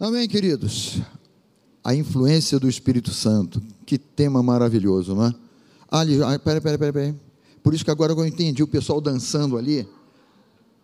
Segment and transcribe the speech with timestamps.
[0.00, 1.00] Amém, queridos?
[1.82, 3.60] A influência do Espírito Santo.
[3.84, 5.34] Que tema maravilhoso, não é?
[5.90, 7.14] Ali, ah, peraí, peraí, peraí, peraí.
[7.64, 9.88] Por isso que agora eu entendi o pessoal dançando ali.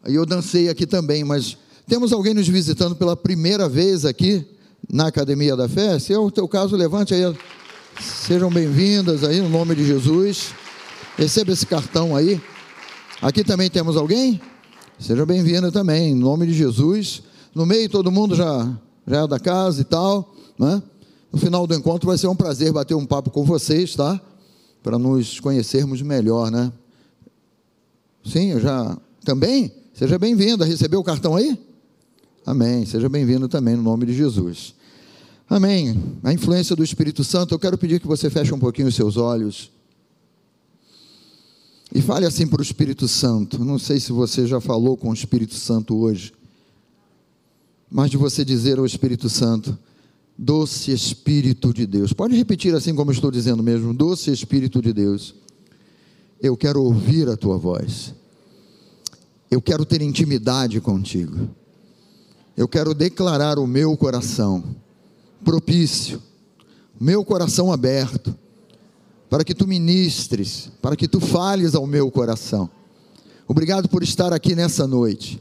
[0.03, 1.57] Aí eu dancei aqui também, mas
[1.87, 4.45] temos alguém nos visitando pela primeira vez aqui
[4.93, 5.97] na Academia da Fé?
[6.01, 7.23] Se é o teu caso, levante aí.
[8.01, 10.53] Sejam bem-vindas aí, no nome de Jesus.
[11.17, 12.43] Receba esse cartão aí.
[13.23, 14.41] Aqui também temos alguém?
[14.99, 17.23] Seja bem-vinda também, em nome de Jesus.
[17.55, 18.77] No meio, todo mundo já
[19.07, 20.83] já é da casa e tal, né?
[21.33, 24.21] No final do encontro vai ser um prazer bater um papo com vocês, tá?
[24.83, 26.73] Para nos conhecermos melhor, né?
[28.25, 29.73] Sim, eu já também.
[29.93, 30.63] Seja bem-vindo.
[30.65, 31.59] Recebeu o cartão aí?
[32.47, 32.87] Amém.
[32.87, 34.75] Seja bem-vindo também no nome de Jesus.
[35.49, 36.01] Amém.
[36.23, 39.17] A influência do Espírito Santo, eu quero pedir que você feche um pouquinho os seus
[39.17, 39.71] olhos.
[41.93, 43.65] E fale assim para o Espírito Santo.
[43.65, 46.33] Não sei se você já falou com o Espírito Santo hoje
[47.97, 49.79] mas de você dizer ao Espírito Santo:
[50.37, 52.13] Doce Espírito de Deus.
[52.13, 55.33] Pode repetir assim como estou dizendo mesmo: Doce Espírito de Deus.
[56.43, 58.13] Eu quero ouvir a tua voz.
[59.49, 61.49] Eu quero ter intimidade contigo.
[62.57, 64.65] Eu quero declarar o meu coração
[65.45, 66.21] propício,
[67.01, 68.35] meu coração aberto,
[69.31, 72.69] para que tu ministres, para que tu fales ao meu coração.
[73.47, 75.41] Obrigado por estar aqui nessa noite.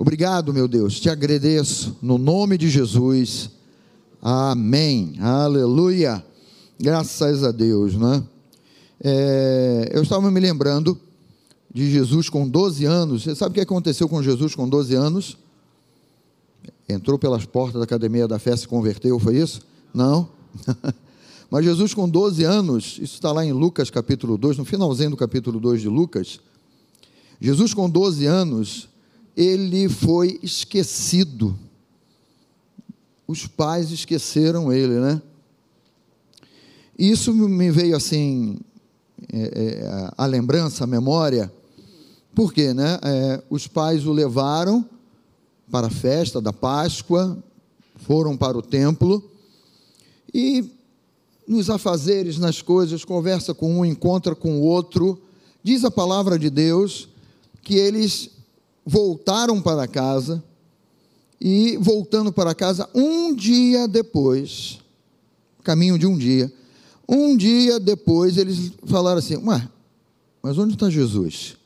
[0.00, 3.50] Obrigado, meu Deus, te agradeço no nome de Jesus.
[4.22, 5.16] Amém.
[5.18, 6.24] Aleluia.
[6.78, 8.22] Graças a Deus, né?
[9.02, 10.96] É, eu estava me lembrando
[11.74, 13.24] de Jesus com 12 anos.
[13.24, 15.36] Você sabe o que aconteceu com Jesus com 12 anos?
[16.88, 19.62] Entrou pelas portas da academia da fé, se converteu, foi isso?
[19.92, 20.28] Não.
[21.50, 25.16] Mas Jesus com 12 anos, isso está lá em Lucas capítulo 2, no finalzinho do
[25.16, 26.38] capítulo 2 de Lucas.
[27.40, 28.88] Jesus com 12 anos,
[29.38, 31.56] ele foi esquecido.
[33.24, 35.22] Os pais esqueceram ele, né?
[36.98, 38.58] Isso me veio assim
[39.32, 41.52] é, é, a lembrança, a memória,
[42.34, 42.98] porque, né?
[43.00, 44.84] É, os pais o levaram
[45.70, 47.38] para a festa da Páscoa,
[47.94, 49.22] foram para o templo
[50.34, 50.68] e
[51.46, 55.16] nos afazeres, nas coisas, conversa com um, encontra com o outro,
[55.62, 57.08] diz a palavra de Deus
[57.62, 58.30] que eles
[58.88, 60.42] voltaram para casa
[61.38, 64.78] e, voltando para casa, um dia depois,
[65.62, 66.50] caminho de um dia,
[67.06, 69.68] um dia depois eles falaram assim: Ué,
[70.42, 71.56] mas onde está Jesus?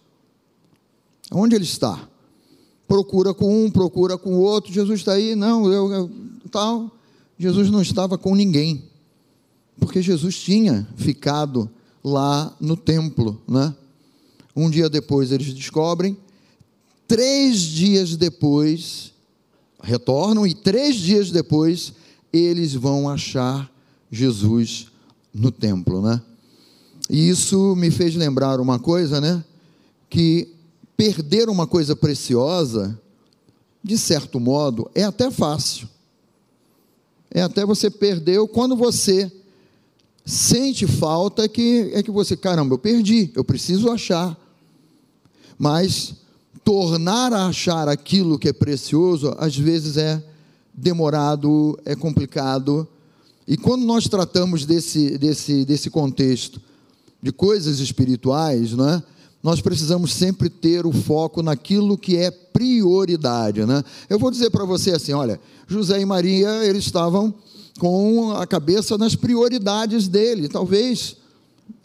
[1.30, 2.08] Onde ele está?
[2.88, 4.72] Procura com um, procura com o outro.
[4.72, 5.36] Jesus está aí?
[5.36, 6.10] Não, eu, eu
[6.50, 6.90] tal.
[7.38, 8.84] Jesus não estava com ninguém,
[9.78, 11.70] porque Jesus tinha ficado
[12.02, 13.74] lá no templo, né?
[14.54, 16.16] Um dia depois eles descobrem
[17.06, 19.12] três dias depois,
[19.82, 21.92] retornam e três dias depois,
[22.32, 23.70] eles vão achar
[24.10, 24.86] Jesus
[25.32, 26.20] no templo, né?
[27.10, 29.44] E isso me fez lembrar uma coisa, né?
[30.08, 30.48] Que
[30.96, 32.98] perder uma coisa preciosa,
[33.82, 35.88] de certo modo, é até fácil.
[37.30, 39.30] É até você perdeu quando você
[40.24, 44.38] sente falta que é que você, caramba, eu perdi, eu preciso achar.
[45.58, 46.14] Mas
[46.72, 50.24] tornar a achar aquilo que é precioso, às vezes é
[50.72, 52.88] demorado, é complicado.
[53.46, 56.58] E quando nós tratamos desse, desse, desse contexto
[57.22, 59.02] de coisas espirituais, não é?
[59.42, 63.66] nós precisamos sempre ter o foco naquilo que é prioridade.
[63.66, 63.84] Né?
[64.08, 65.38] Eu vou dizer para você assim: olha,
[65.68, 67.34] José e Maria, eles estavam
[67.78, 70.48] com a cabeça nas prioridades dele.
[70.48, 71.18] Talvez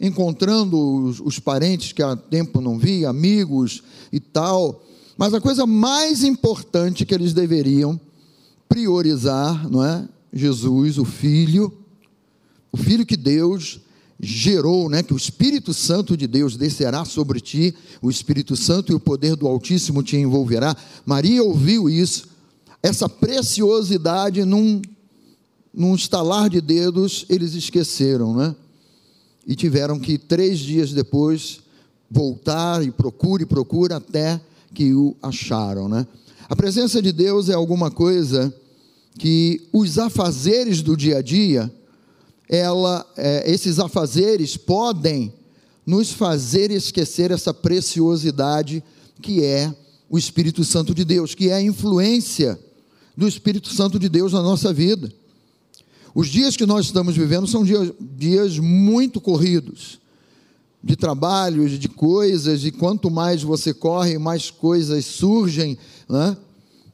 [0.00, 4.82] encontrando os, os parentes que há tempo não via, amigos e tal.
[5.16, 8.00] Mas a coisa mais importante que eles deveriam
[8.68, 10.08] priorizar, não é?
[10.32, 11.72] Jesus, o Filho,
[12.70, 13.80] o Filho que Deus
[14.20, 18.94] gerou, né, que o Espírito Santo de Deus descerá sobre ti, o Espírito Santo e
[18.94, 20.76] o poder do Altíssimo te envolverá.
[21.06, 22.28] Maria ouviu isso,
[22.82, 24.82] essa preciosidade num,
[25.72, 28.54] num estalar de dedos, eles esqueceram, né?
[29.48, 31.60] E tiveram que, três dias depois,
[32.10, 34.38] voltar e procura e procura até
[34.74, 35.88] que o acharam.
[35.88, 36.06] Né?
[36.50, 38.54] A presença de Deus é alguma coisa
[39.18, 41.72] que os afazeres do dia a dia,
[42.46, 45.32] ela, é, esses afazeres podem
[45.84, 48.84] nos fazer esquecer essa preciosidade
[49.22, 49.74] que é
[50.10, 52.58] o Espírito Santo de Deus, que é a influência
[53.16, 55.10] do Espírito Santo de Deus na nossa vida.
[56.18, 60.00] Os dias que nós estamos vivendo são dias, dias muito corridos,
[60.82, 65.78] de trabalhos, de coisas, e quanto mais você corre, mais coisas surgem,
[66.08, 66.36] né?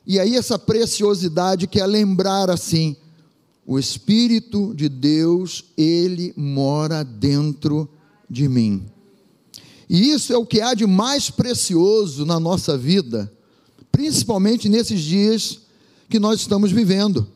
[0.07, 2.95] E aí, essa preciosidade que é lembrar assim:
[3.67, 7.89] o Espírito de Deus, ele mora dentro
[8.29, 8.85] de mim.
[9.89, 13.33] E isso é o que há de mais precioso na nossa vida,
[13.91, 15.61] principalmente nesses dias
[16.11, 17.27] que nós estamos vivendo.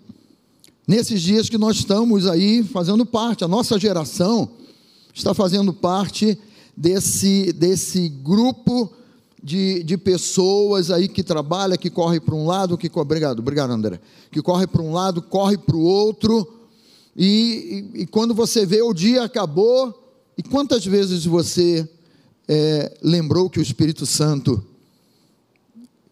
[0.89, 4.49] Nesses dias que nós estamos aí fazendo parte, a nossa geração
[5.13, 6.39] está fazendo parte
[6.75, 8.91] desse, desse grupo
[9.43, 14.01] de, de pessoas aí que trabalha, que corre para um lado, que obrigado, obrigado André,
[14.31, 16.51] que corre para um lado, corre para o outro,
[17.15, 19.93] e, e, e, quando você vê o dia acabou,
[20.39, 21.87] e quantas vezes você
[22.49, 24.65] é, lembrou que o Espírito Santo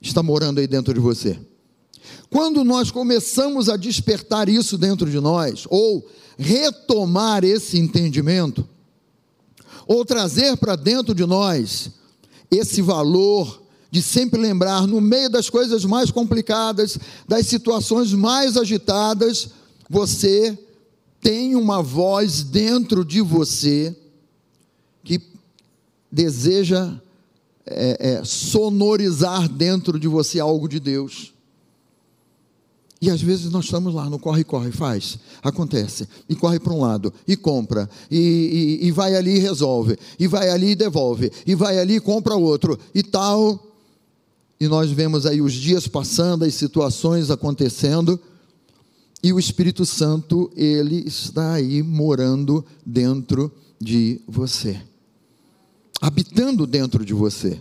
[0.02, 1.38] está morando aí dentro de você?
[2.30, 6.06] Quando nós começamos a despertar isso dentro de nós, ou
[6.36, 8.66] retomar esse entendimento,
[9.86, 11.90] ou trazer para dentro de nós
[12.50, 19.48] esse valor de sempre lembrar, no meio das coisas mais complicadas, das situações mais agitadas,
[19.88, 20.58] você
[21.20, 23.96] tem uma voz dentro de você
[25.02, 25.20] que
[26.10, 26.92] deseja
[27.64, 31.32] é, é, sonorizar dentro de você algo de Deus.
[33.00, 36.80] E às vezes nós estamos lá no corre, corre, faz, acontece, e corre para um
[36.80, 41.30] lado, e compra, e, e, e, vai ali e resolve, e vai ali e devolve,
[41.46, 43.62] e vai ali e compra outro, e tal.
[44.58, 48.18] E nós vemos aí os dias passando, as situações acontecendo,
[49.22, 54.80] e o Espírito Santo, ele está aí morando dentro de você,
[56.00, 57.58] habitando dentro de você.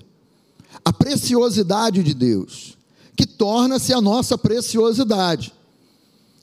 [0.84, 2.75] A preciosidade de Deus
[3.16, 5.54] que torna-se a nossa preciosidade,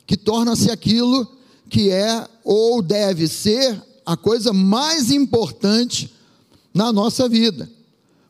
[0.07, 1.27] que torna-se aquilo
[1.69, 6.13] que é ou deve ser a coisa mais importante
[6.75, 7.71] na nossa vida.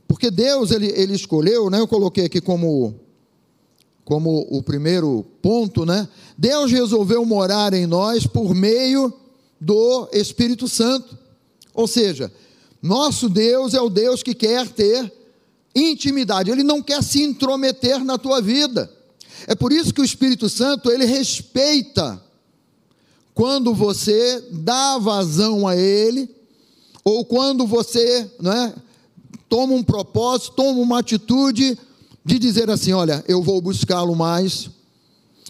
[0.07, 1.81] Porque Deus, ele, ele escolheu, né?
[1.81, 2.95] Eu coloquei aqui como,
[4.05, 6.09] como o primeiro ponto, né?
[6.37, 9.13] Deus resolveu morar em nós por meio
[9.61, 11.17] do Espírito Santo.
[11.73, 12.31] Ou seja,
[12.83, 15.11] nosso Deus é o Deus que quer ter
[15.75, 18.91] intimidade, ele não quer se intrometer na tua vida.
[19.47, 22.23] É por isso que o Espírito Santo, ele respeita
[23.35, 26.29] quando você dá vazão a ele,
[27.05, 28.75] ou quando você é,
[29.49, 31.79] toma um propósito, toma uma atitude
[32.25, 34.71] de dizer assim: olha, eu vou buscá-lo mais,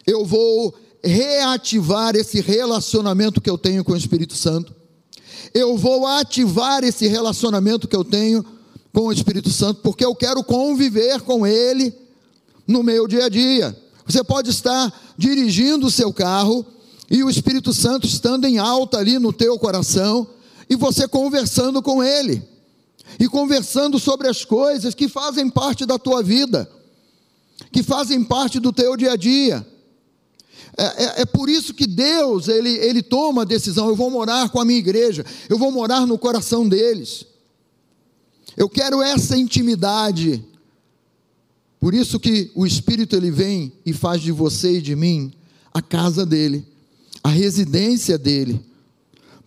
[0.06, 4.74] eu vou reativar esse relacionamento que eu tenho com o Espírito Santo,
[5.52, 8.44] eu vou ativar esse relacionamento que eu tenho
[8.92, 11.94] com o Espírito Santo, porque eu quero conviver com Ele
[12.66, 13.76] no meu dia a dia.
[14.06, 16.64] Você pode estar dirigindo o seu carro
[17.10, 20.26] e o Espírito Santo estando em alta ali no teu coração
[20.68, 22.42] e você conversando com Ele
[23.18, 26.68] e conversando sobre as coisas que fazem parte da tua vida,
[27.70, 29.66] que fazem parte do teu dia a dia.
[30.76, 34.48] É, é, é, por isso que Deus ele, ele toma a decisão: eu vou morar
[34.48, 37.26] com a minha igreja, eu vou morar no coração deles.
[38.56, 40.44] Eu quero essa intimidade.
[41.80, 45.32] Por isso que o Espírito ele vem e faz de você e de mim
[45.74, 46.66] a casa dele,
[47.24, 48.60] a residência dele,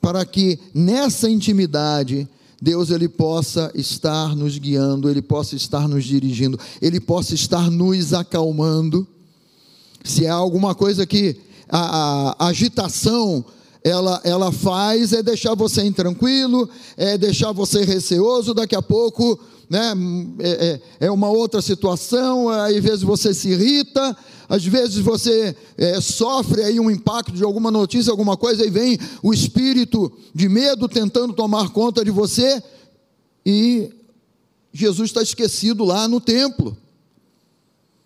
[0.02, 2.28] para que nessa intimidade
[2.62, 8.14] Deus ele possa estar nos guiando, ele possa estar nos dirigindo, ele possa estar nos
[8.14, 9.08] acalmando.
[10.04, 11.38] Se há alguma coisa que
[11.70, 13.46] a, a agitação
[13.86, 19.40] ela, ela faz é deixar você intranquilo, é deixar você receoso, daqui a pouco
[19.70, 19.94] né,
[20.40, 24.18] é, é, é uma outra situação, às vezes você se irrita,
[24.50, 28.98] às vezes você é, sofre aí um impacto de alguma notícia, alguma coisa, e vem
[29.22, 32.64] o espírito de medo tentando tomar conta de você,
[33.46, 33.92] e
[34.74, 36.76] Jesus está esquecido lá no templo.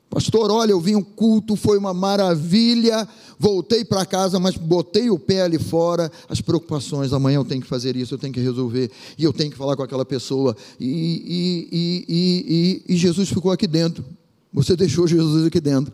[0.10, 3.08] Pastor, olha, eu vim um culto, foi uma maravilha.
[3.38, 6.12] Voltei para casa, mas botei o pé ali fora.
[6.28, 9.52] As preocupações, amanhã eu tenho que fazer isso, eu tenho que resolver, e eu tenho
[9.52, 10.58] que falar com aquela pessoa.
[10.80, 14.04] E, e, e, e Jesus ficou aqui dentro.
[14.52, 15.94] Você deixou Jesus aqui dentro.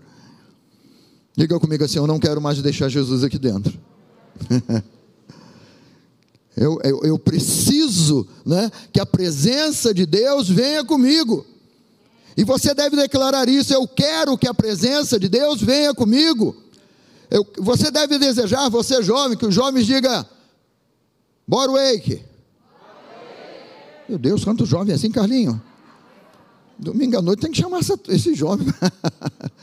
[1.35, 3.77] Diga comigo assim: eu não quero mais deixar Jesus aqui dentro.
[6.55, 11.45] eu, eu, eu preciso né, que a presença de Deus venha comigo.
[12.37, 16.55] E você deve declarar isso: eu quero que a presença de Deus venha comigo.
[17.29, 20.25] Eu, você deve desejar, você jovem, que os jovens digam:
[21.47, 22.21] Bora wake.
[24.07, 25.61] Meu Deus, quanto jovem assim, Carlinho?
[26.77, 28.67] Domingo à noite tem que chamar essa, esse jovem.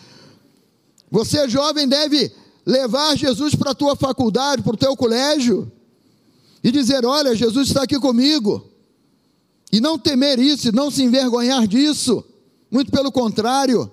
[1.10, 2.32] você, jovem, deve
[2.64, 5.70] levar Jesus para a tua faculdade, para o teu colégio,
[6.64, 8.66] e dizer: Olha, Jesus está aqui comigo.
[9.70, 12.24] E não temer isso, e não se envergonhar disso.
[12.72, 13.90] Muito pelo contrário,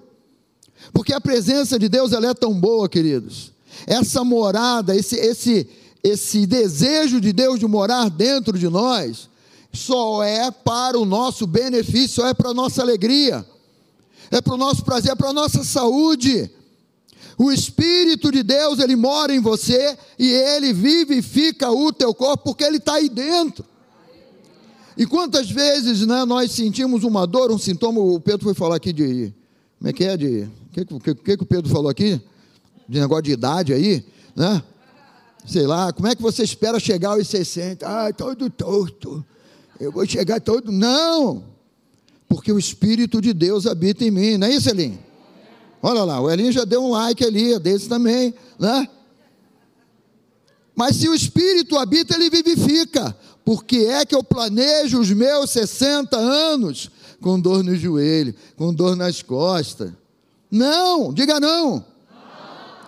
[0.94, 3.52] Porque a presença de Deus ela é tão boa, queridos.
[3.86, 5.68] Essa morada, esse, esse,
[6.02, 9.28] esse desejo de Deus de morar dentro de nós,
[9.74, 13.46] só é para o nosso benefício, só é para a nossa alegria,
[14.32, 16.50] é para o nosso prazer, é para a nossa saúde.
[17.38, 22.64] O Espírito de Deus, ele mora em você e ele vivifica o teu corpo porque
[22.64, 23.66] ele está aí dentro.
[25.00, 28.92] E quantas vezes né, nós sentimos uma dor, um sintoma, o Pedro foi falar aqui
[28.92, 29.34] de.
[29.78, 30.18] Como é que é?
[30.18, 30.42] De.
[30.44, 32.22] O que, que, que, que o Pedro falou aqui?
[32.86, 34.62] De negócio de idade aí, né?
[35.46, 37.88] Sei lá, como é que você espera chegar aos 60?
[37.88, 39.26] Ah, todo torto.
[39.80, 40.70] Eu vou chegar todo.
[40.70, 41.46] Não!
[42.28, 45.00] Porque o Espírito de Deus habita em mim, não é isso, Elinho?
[45.82, 48.86] Olha lá, o Elinho já deu um like ali, é desse também, né?
[50.76, 53.16] Mas se o Espírito habita, ele vivifica.
[53.50, 58.72] Por que é que eu planejo os meus 60 anos com dor no joelho, com
[58.72, 59.92] dor nas costas?
[60.52, 61.84] Não, diga não.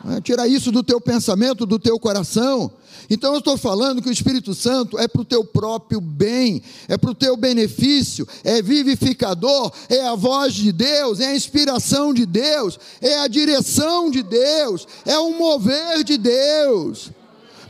[0.06, 0.18] não.
[0.18, 2.72] É, tira isso do teu pensamento, do teu coração.
[3.10, 6.96] Então eu estou falando que o Espírito Santo é para o teu próprio bem, é
[6.96, 12.24] para o teu benefício, é vivificador, é a voz de Deus, é a inspiração de
[12.24, 17.10] Deus, é a direção de Deus, é o mover de Deus.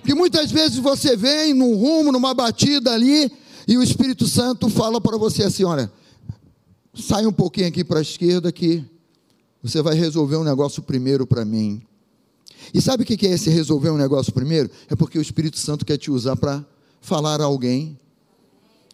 [0.01, 3.31] Porque muitas vezes você vem num rumo, numa batida ali,
[3.67, 5.91] e o Espírito Santo fala para você assim: olha,
[6.93, 8.83] sai um pouquinho aqui para a esquerda que
[9.61, 11.81] você vai resolver um negócio primeiro para mim.
[12.73, 14.69] E sabe o que é esse resolver um negócio primeiro?
[14.89, 16.65] É porque o Espírito Santo quer te usar para
[16.99, 17.97] falar a alguém.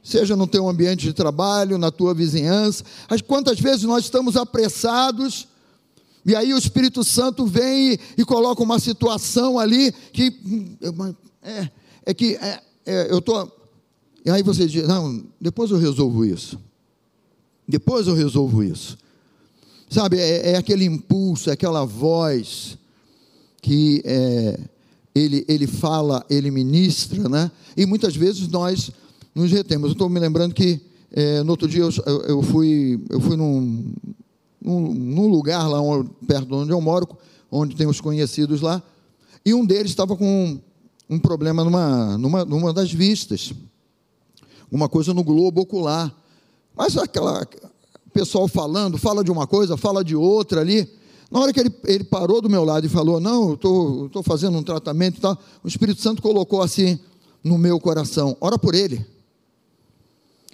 [0.03, 2.83] Seja no teu ambiente de trabalho, na tua vizinhança.
[3.25, 5.47] Quantas vezes nós estamos apressados,
[6.27, 10.37] e aí o Espírito Santo vem e, e coloca uma situação ali que
[11.41, 11.69] é,
[12.05, 13.49] é que é, é, eu estou.
[14.25, 16.59] E aí você diz, não, depois eu resolvo isso.
[17.65, 18.97] Depois eu resolvo isso.
[19.89, 22.77] Sabe, é, é aquele impulso, é aquela voz
[23.61, 24.59] que é,
[25.15, 27.49] ele, ele fala, ele ministra, né?
[27.77, 28.91] E muitas vezes nós
[29.33, 29.87] nos retemos.
[29.87, 33.93] Eu estou me lembrando que é, no outro dia eu, eu fui, eu fui num,
[34.61, 35.79] num, lugar lá
[36.27, 37.07] perto de onde eu moro,
[37.51, 38.81] onde tem os conhecidos lá,
[39.45, 40.59] e um deles estava com
[41.09, 43.53] um, problema numa, numa, numa das vistas,
[44.71, 46.13] uma coisa no globo ocular.
[46.75, 47.47] Mas aquela
[48.13, 50.89] pessoal falando, fala de uma coisa, fala de outra ali.
[51.31, 54.57] Na hora que ele, ele parou do meu lado e falou: Não, eu estou fazendo
[54.57, 56.99] um tratamento e tal, o Espírito Santo colocou assim
[57.43, 59.05] no meu coração: Ora por ele.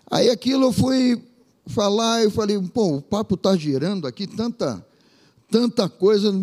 [0.10, 1.22] Aí aquilo eu fui
[1.66, 4.86] falar, eu falei: Pô, o papo está girando aqui, tanta,
[5.50, 6.34] tanta coisa.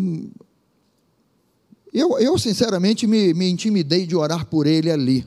[1.92, 5.26] Eu, eu sinceramente, me, me intimidei de orar por ele ali.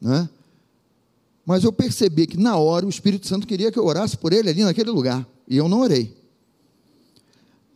[0.00, 0.28] Né?
[1.44, 4.50] Mas eu percebi que na hora o Espírito Santo queria que eu orasse por ele
[4.50, 5.26] ali naquele lugar.
[5.48, 6.20] E eu não orei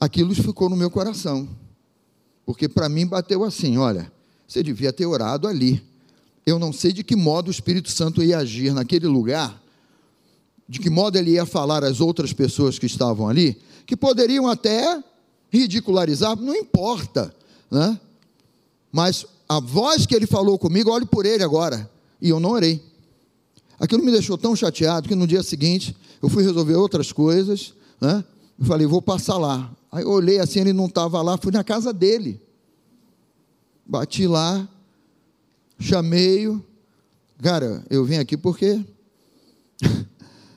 [0.04, 1.48] aquilo ficou no meu coração.
[2.44, 4.12] Porque para mim bateu assim: olha,
[4.46, 5.82] você devia ter orado ali.
[6.46, 9.62] Eu não sei de que modo o Espírito Santo ia agir naquele lugar,
[10.68, 15.02] de que modo ele ia falar às outras pessoas que estavam ali, que poderiam até
[15.50, 17.34] ridicularizar, não importa,
[17.70, 17.98] né?
[18.90, 21.90] Mas a voz que ele falou comigo, olhe por ele agora,
[22.20, 22.82] e eu não orei.
[23.78, 28.24] Aquilo me deixou tão chateado que no dia seguinte eu fui resolver outras coisas, né?
[28.58, 29.70] Eu falei, vou passar lá.
[29.90, 32.40] Aí eu olhei assim, ele não estava lá, fui na casa dele.
[33.84, 34.66] Bati lá,
[35.78, 36.64] chamei-o.
[37.42, 38.82] Cara, eu vim aqui porque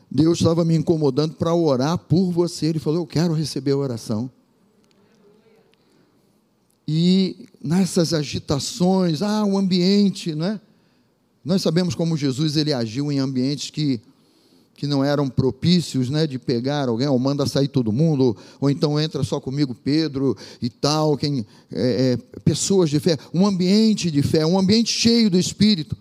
[0.09, 2.67] Deus estava me incomodando para orar por você.
[2.67, 4.29] Ele falou: Eu quero receber a oração.
[6.87, 10.59] E nessas agitações, ah, o ambiente, né?
[11.43, 14.01] Nós sabemos como Jesus ele agiu em ambientes que
[14.77, 18.99] que não eram propícios, né, de pegar alguém, ou manda sair todo mundo, ou, então
[18.99, 24.21] entra só comigo Pedro e tal, quem, é, é, pessoas de fé, um ambiente de
[24.21, 25.97] fé, um ambiente cheio do Espírito.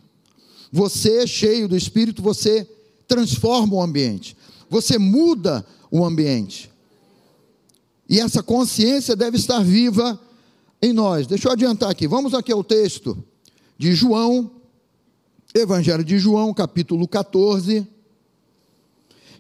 [0.71, 2.69] Você cheio do Espírito, você
[3.07, 4.37] transforma o ambiente,
[4.69, 6.71] você muda o ambiente.
[8.09, 10.21] E essa consciência deve estar viva
[10.81, 11.27] em nós.
[11.27, 13.17] Deixa eu adiantar aqui, vamos aqui ao texto
[13.79, 14.51] de João,
[15.55, 17.87] Evangelho de João, capítulo 14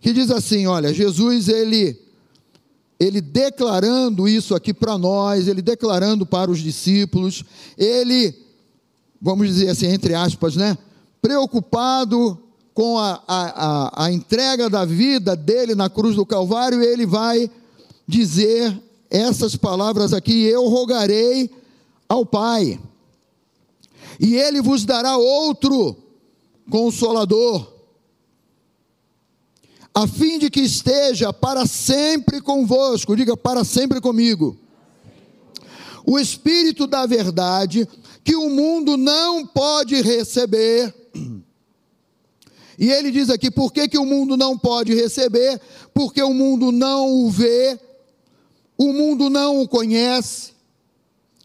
[0.06, 1.98] que diz assim: olha, Jesus, ele,
[2.98, 7.44] ele declarando isso aqui para nós, ele declarando para os discípulos,
[7.76, 8.32] ele,
[9.20, 10.78] vamos dizer assim, entre aspas, né?
[11.20, 12.40] Preocupado
[12.76, 17.50] com a, a, a, entrega da vida dele na cruz do Calvário, ele vai
[18.06, 18.78] dizer
[19.08, 21.50] essas palavras aqui: Eu rogarei
[22.06, 22.78] ao Pai,
[24.20, 25.96] e ele vos dará outro
[26.70, 27.74] consolador
[29.94, 34.54] a fim de que esteja para sempre convosco, diga para sempre comigo.
[36.04, 37.88] O Espírito da Verdade,
[38.22, 40.94] que o mundo não pode receber.
[42.78, 45.60] E ele diz aqui: por que, que o mundo não pode receber?
[45.94, 47.78] Porque o mundo não o vê,
[48.76, 50.54] o mundo não o conhece.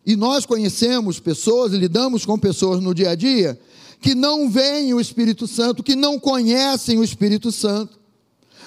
[0.05, 3.59] E nós conhecemos pessoas, lidamos com pessoas no dia a dia,
[4.01, 8.00] que não veem o Espírito Santo, que não conhecem o Espírito Santo.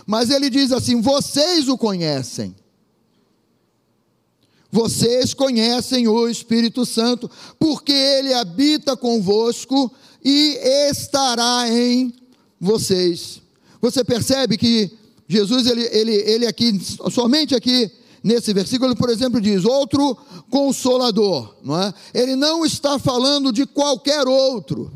[0.06, 2.54] Mas ele diz assim: vocês o conhecem.
[4.70, 7.30] Vocês conhecem o Espírito Santo,
[7.60, 9.92] porque ele habita convosco
[10.24, 10.58] e
[10.90, 12.12] estará em
[12.64, 13.42] vocês.
[13.80, 14.90] Você percebe que
[15.28, 16.80] Jesus, ele, ele, ele aqui,
[17.10, 17.90] somente aqui
[18.22, 20.16] nesse versículo, por exemplo, diz: outro
[20.50, 21.92] consolador, não é?
[22.12, 24.90] Ele não está falando de qualquer outro.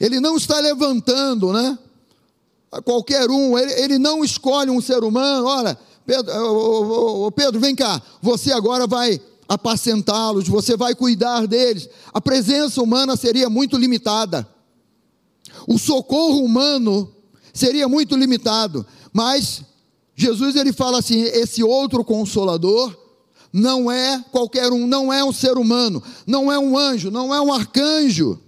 [0.00, 1.78] Ele não está levantando, né?
[2.80, 8.50] qualquer um, ele, ele não escolhe um ser humano, olha, Pedro, Pedro, vem cá, você
[8.52, 11.88] agora vai apacentá-los, você vai cuidar deles.
[12.12, 14.48] A presença humana seria muito limitada.
[15.66, 17.12] O socorro humano
[17.52, 19.62] seria muito limitado, mas
[20.14, 22.96] Jesus ele fala assim: esse outro consolador
[23.52, 27.40] não é qualquer um, não é um ser humano, não é um anjo, não é
[27.40, 28.40] um arcanjo.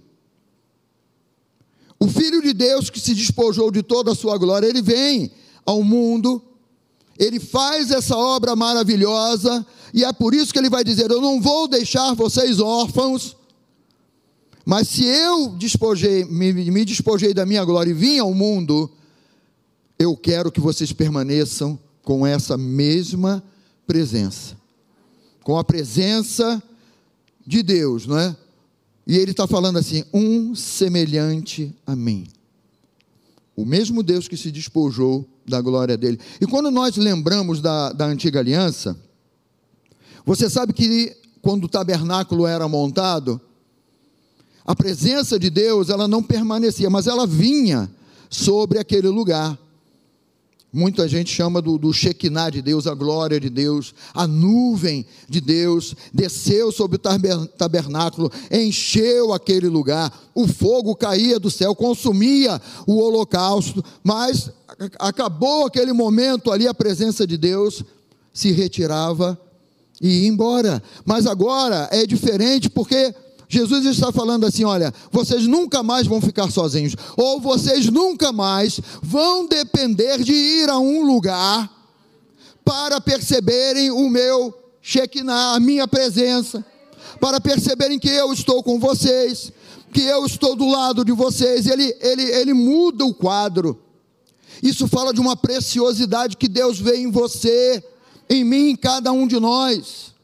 [1.99, 5.31] O Filho de Deus que se despojou de toda a sua glória, ele vem
[5.65, 6.41] ao mundo,
[7.17, 11.39] ele faz essa obra maravilhosa, e é por isso que ele vai dizer: Eu não
[11.39, 13.35] vou deixar vocês órfãos,
[14.65, 18.91] mas se eu despojei, me, me despojei da minha glória e vim ao mundo,
[19.99, 23.43] eu quero que vocês permaneçam com essa mesma
[23.85, 24.57] presença,
[25.43, 26.61] com a presença
[27.45, 28.35] de Deus, não é?
[29.05, 32.25] E ele está falando assim: um semelhante a mim.
[33.55, 36.19] O mesmo Deus que se despojou da glória dele.
[36.41, 38.99] E quando nós lembramos da, da antiga aliança,
[40.25, 43.39] você sabe que quando o tabernáculo era montado,
[44.65, 47.89] a presença de Deus ela não permanecia, mas ela vinha
[48.29, 49.57] sobre aquele lugar.
[50.73, 55.39] Muita gente chama do, do Shekinah de Deus, a glória de Deus, a nuvem de
[55.39, 62.97] Deus desceu sobre o tabernáculo, encheu aquele lugar, o fogo caía do céu, consumia o
[62.97, 64.51] holocausto, mas
[64.99, 67.81] acabou aquele momento ali, a presença de Deus
[68.33, 69.39] se retirava
[70.01, 70.83] e ia embora.
[71.05, 73.15] Mas agora é diferente porque
[73.47, 78.79] Jesus está falando assim: olha, vocês nunca mais vão ficar sozinhos, ou vocês nunca mais
[79.01, 81.71] vão depender de ir a um lugar
[82.63, 86.65] para perceberem o meu Shekinah, a minha presença,
[87.19, 89.51] para perceberem que eu estou com vocês,
[89.93, 91.67] que eu estou do lado de vocês.
[91.67, 93.79] Ele, ele, ele muda o quadro.
[94.63, 97.83] Isso fala de uma preciosidade que Deus vê em você,
[98.29, 100.14] em mim, em cada um de nós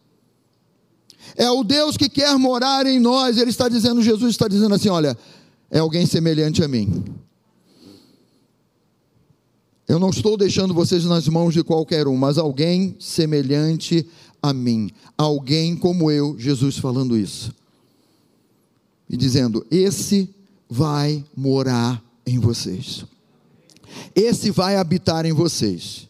[1.35, 3.37] é o Deus que quer morar em nós.
[3.37, 5.17] Ele está dizendo, Jesus está dizendo assim: olha,
[5.69, 7.03] é alguém semelhante a mim.
[9.87, 14.07] Eu não estou deixando vocês nas mãos de qualquer um, mas alguém semelhante
[14.41, 14.89] a mim.
[15.17, 17.53] Alguém como eu, Jesus falando isso.
[19.09, 20.33] E dizendo: Esse
[20.69, 23.05] vai morar em vocês.
[24.15, 26.07] Esse vai habitar em vocês.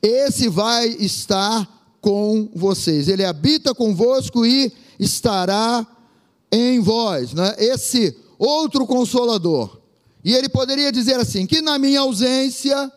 [0.00, 1.77] Esse vai estar
[2.08, 3.06] com vocês.
[3.06, 5.86] Ele habita convosco e estará
[6.50, 7.34] em vós.
[7.34, 7.54] Né?
[7.58, 9.78] Esse outro consolador.
[10.24, 12.90] E ele poderia dizer assim: que na minha ausência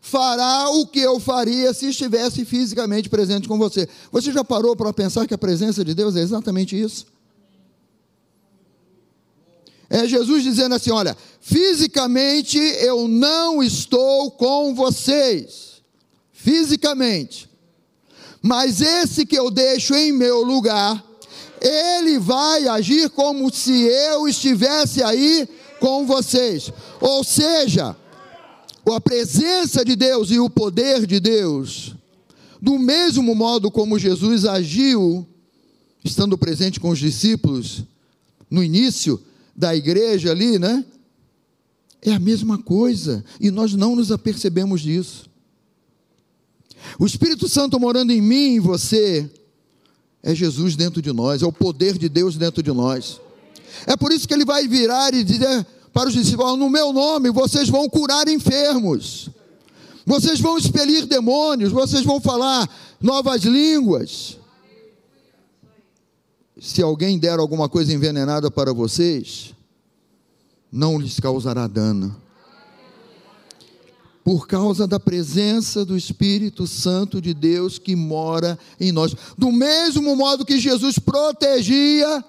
[0.00, 3.86] fará o que eu faria se estivesse fisicamente presente com você.
[4.10, 7.04] Você já parou para pensar que a presença de Deus é exatamente isso?
[9.90, 15.82] É Jesus dizendo assim: olha, fisicamente eu não estou com vocês.
[16.32, 17.47] Fisicamente
[18.42, 21.04] mas esse que eu deixo em meu lugar,
[21.60, 25.48] ele vai agir como se eu estivesse aí
[25.80, 26.72] com vocês.
[27.00, 27.96] Ou seja,
[28.92, 31.94] a presença de Deus e o poder de Deus,
[32.60, 35.26] do mesmo modo como Jesus agiu,
[36.04, 37.84] estando presente com os discípulos
[38.50, 39.20] no início
[39.54, 40.84] da igreja ali, né?
[42.00, 45.27] É a mesma coisa, e nós não nos apercebemos disso.
[46.98, 49.30] O Espírito Santo morando em mim e você
[50.22, 53.20] é Jesus dentro de nós, é o poder de Deus dentro de nós.
[53.86, 57.30] É por isso que ele vai virar e dizer para os discípulos: No meu nome
[57.30, 59.30] vocês vão curar enfermos,
[60.04, 62.68] vocês vão expelir demônios, vocês vão falar
[63.00, 64.38] novas línguas.
[66.60, 69.54] Se alguém der alguma coisa envenenada para vocês,
[70.72, 72.16] não lhes causará dano.
[74.24, 79.14] Por causa da presença do Espírito Santo de Deus que mora em nós.
[79.36, 82.24] Do mesmo modo que Jesus protegia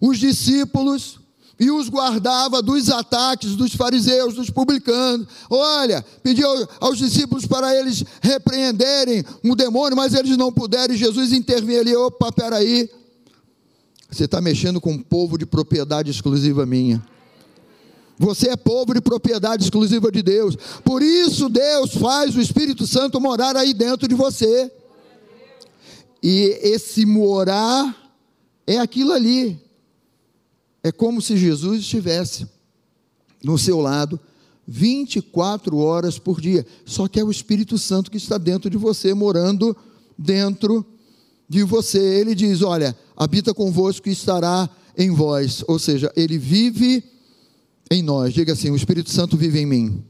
[0.00, 1.20] os discípulos
[1.62, 5.28] e os guardava dos ataques dos fariseus, dos publicanos.
[5.48, 6.48] Olha, pediu
[6.80, 12.32] aos discípulos para eles repreenderem um demônio, mas eles não puderam, Jesus interveio ali, opa,
[12.32, 12.90] peraí,
[14.10, 17.02] você está mexendo com um povo de propriedade exclusiva minha.
[18.18, 20.56] Você é povo de propriedade exclusiva de Deus.
[20.84, 24.70] Por isso Deus faz o Espírito Santo morar aí dentro de você.
[26.22, 28.14] E esse morar
[28.66, 29.60] é aquilo ali.
[30.82, 32.46] É como se Jesus estivesse
[33.42, 34.20] no seu lado
[34.66, 36.64] 24 horas por dia.
[36.84, 39.76] Só que é o Espírito Santo que está dentro de você, morando
[40.16, 40.84] dentro
[41.48, 41.98] de você.
[41.98, 45.64] Ele diz: Olha, habita convosco e estará em vós.
[45.66, 47.04] Ou seja, ele vive
[47.92, 48.32] em nós.
[48.32, 50.04] Diga assim: o Espírito Santo vive em mim.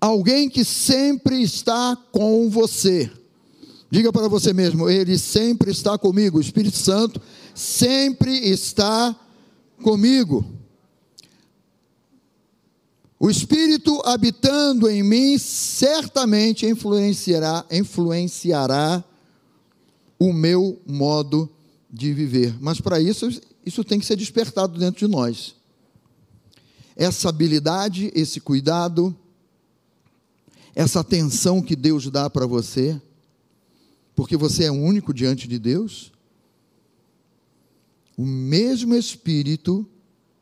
[0.00, 3.10] Alguém que sempre está com você.
[3.90, 6.38] Diga para você mesmo: Ele sempre está comigo.
[6.38, 7.20] O Espírito Santo
[7.54, 9.14] sempre está
[9.82, 10.44] comigo.
[13.18, 19.04] O Espírito habitando em mim certamente influenciará, influenciará
[20.18, 21.48] o meu modo
[21.88, 22.56] de viver.
[22.60, 23.28] Mas para isso,
[23.64, 25.61] isso tem que ser despertado dentro de nós
[26.96, 29.16] essa habilidade, esse cuidado,
[30.74, 33.00] essa atenção que Deus dá para você,
[34.14, 36.12] porque você é único diante de Deus.
[38.16, 39.86] O mesmo Espírito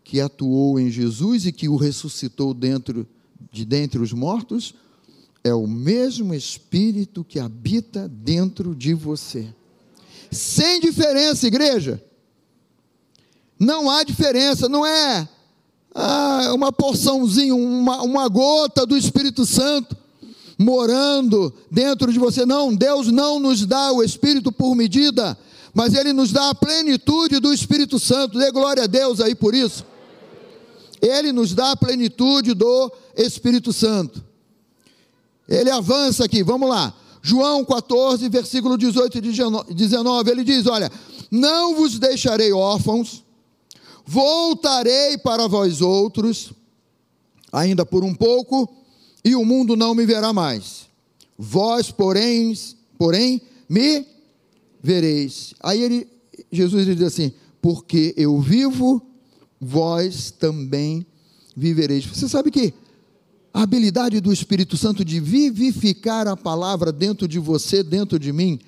[0.03, 3.07] que atuou em Jesus e que o ressuscitou dentro
[3.53, 4.75] de dentre os mortos,
[5.43, 9.53] é o mesmo Espírito que habita dentro de você.
[10.31, 12.03] Sem diferença, igreja.
[13.59, 15.29] Não há diferença, não é
[15.95, 19.97] ah, uma porçãozinha, uma, uma gota do Espírito Santo
[20.59, 22.45] morando dentro de você.
[22.45, 25.37] Não, Deus não nos dá o Espírito por medida,
[25.73, 28.39] mas Ele nos dá a plenitude do Espírito Santo.
[28.39, 29.87] Dê glória a Deus aí por isso.
[31.01, 34.23] Ele nos dá a plenitude do Espírito Santo.
[35.49, 36.95] Ele avança aqui, vamos lá.
[37.23, 40.91] João 14, versículo 18 e 19, ele diz: Olha,
[41.31, 43.23] não vos deixarei órfãos,
[44.13, 46.53] Voltarei para vós outros,
[47.53, 48.69] ainda por um pouco,
[49.25, 50.89] e o mundo não me verá mais.
[51.39, 52.53] Vós, porém,
[52.99, 54.05] porém, me
[54.83, 55.55] vereis.
[55.61, 56.09] Aí ele,
[56.51, 59.01] Jesus diz assim: porque eu vivo,
[59.61, 61.07] vós também
[61.57, 62.05] vivereis.
[62.05, 62.75] Você sabe que
[63.55, 68.59] a habilidade do Espírito Santo de vivificar a palavra dentro de você, dentro de mim,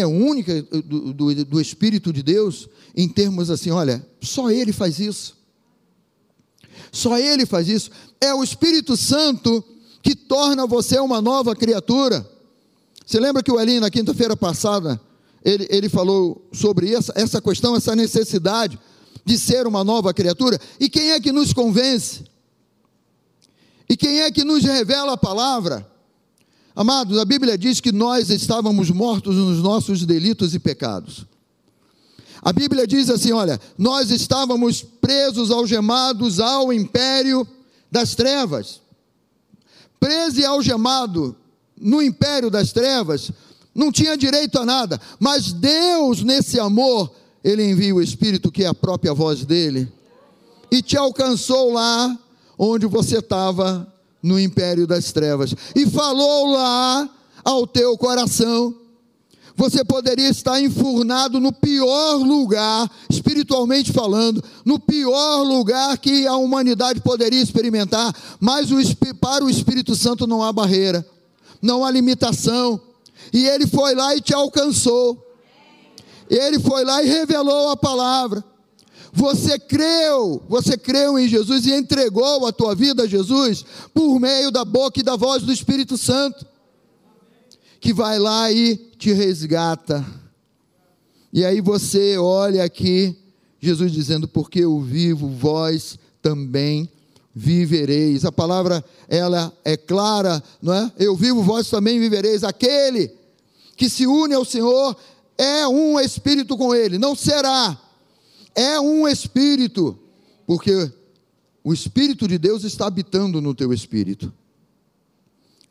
[0.00, 4.98] é única do, do, do, Espírito de Deus, em termos assim, olha, só Ele faz
[4.98, 5.36] isso.
[6.90, 7.90] Só Ele faz isso.
[8.20, 9.64] É o Espírito Santo
[10.02, 12.28] que torna você uma nova criatura.
[13.06, 15.00] Você lembra que o Elinho, na quinta-feira passada,
[15.44, 18.78] ele, ele falou sobre essa, essa questão, essa necessidade
[19.24, 20.58] de ser uma nova criatura?
[20.78, 22.24] E quem é que nos convence?
[23.88, 25.86] E quem é que nos revela a palavra?
[26.74, 31.26] Amados, a Bíblia diz que nós estávamos mortos nos nossos delitos e pecados.
[32.40, 37.46] A Bíblia diz assim: olha, nós estávamos presos, algemados ao império
[37.90, 38.80] das trevas.
[40.00, 41.36] Preso e algemado
[41.78, 43.30] no império das trevas,
[43.74, 47.12] não tinha direito a nada, mas Deus, nesse amor,
[47.44, 49.92] Ele envia o Espírito, que é a própria voz dele,
[50.70, 52.18] e te alcançou lá
[52.58, 53.91] onde você estava
[54.22, 57.08] no império das trevas e falou lá
[57.44, 58.74] ao teu coração.
[59.54, 67.00] Você poderia estar enfurnado no pior lugar, espiritualmente falando, no pior lugar que a humanidade
[67.00, 68.76] poderia experimentar, mas o,
[69.20, 71.06] para o Espírito Santo não há barreira,
[71.60, 72.80] não há limitação.
[73.32, 75.18] E ele foi lá e te alcançou.
[76.30, 78.42] Ele foi lá e revelou a palavra.
[79.12, 84.50] Você creu, você creu em Jesus e entregou a tua vida a Jesus por meio
[84.50, 86.46] da boca e da voz do Espírito Santo,
[87.78, 90.04] que vai lá e te resgata.
[91.30, 93.14] E aí você olha aqui,
[93.60, 96.88] Jesus dizendo: Porque eu vivo, vós também
[97.34, 98.24] vivereis.
[98.24, 100.90] A palavra, ela é clara, não é?
[100.98, 102.44] Eu vivo, vós também vivereis.
[102.44, 103.12] Aquele
[103.76, 104.96] que se une ao Senhor
[105.36, 107.78] é um espírito com Ele, não será
[108.54, 109.98] é um espírito,
[110.46, 110.92] porque
[111.64, 114.32] o Espírito de Deus está habitando no teu espírito.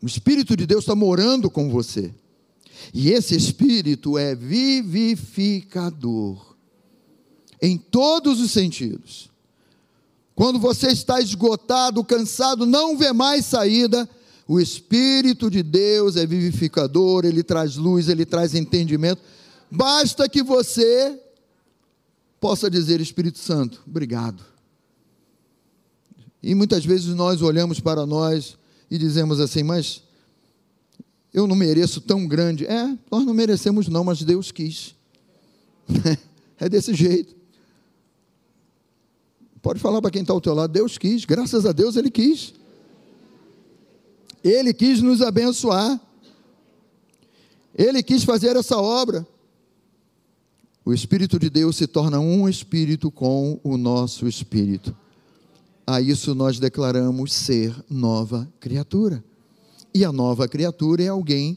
[0.02, 2.10] O Espírito de Deus está morando com você.
[2.94, 6.56] E esse Espírito é vivificador,
[7.60, 9.30] em todos os sentidos.
[10.34, 14.08] Quando você está esgotado, cansado, não vê mais saída,
[14.48, 19.20] o Espírito de Deus é vivificador, ele traz luz, ele traz entendimento.
[19.70, 21.21] Basta que você
[22.42, 24.44] possa dizer, Espírito Santo, obrigado.
[26.42, 28.58] E muitas vezes nós olhamos para nós
[28.90, 30.02] e dizemos assim, mas
[31.32, 32.66] eu não mereço tão grande.
[32.66, 34.96] É, nós não merecemos, não, mas Deus quis.
[36.58, 37.32] é desse jeito.
[39.62, 42.54] Pode falar para quem está ao teu lado, Deus quis, graças a Deus Ele quis.
[44.42, 46.00] Ele quis nos abençoar.
[47.72, 49.24] Ele quis fazer essa obra.
[50.84, 54.96] O Espírito de Deus se torna um espírito com o nosso espírito.
[55.86, 59.22] A isso nós declaramos ser nova criatura.
[59.94, 61.56] E a nova criatura é alguém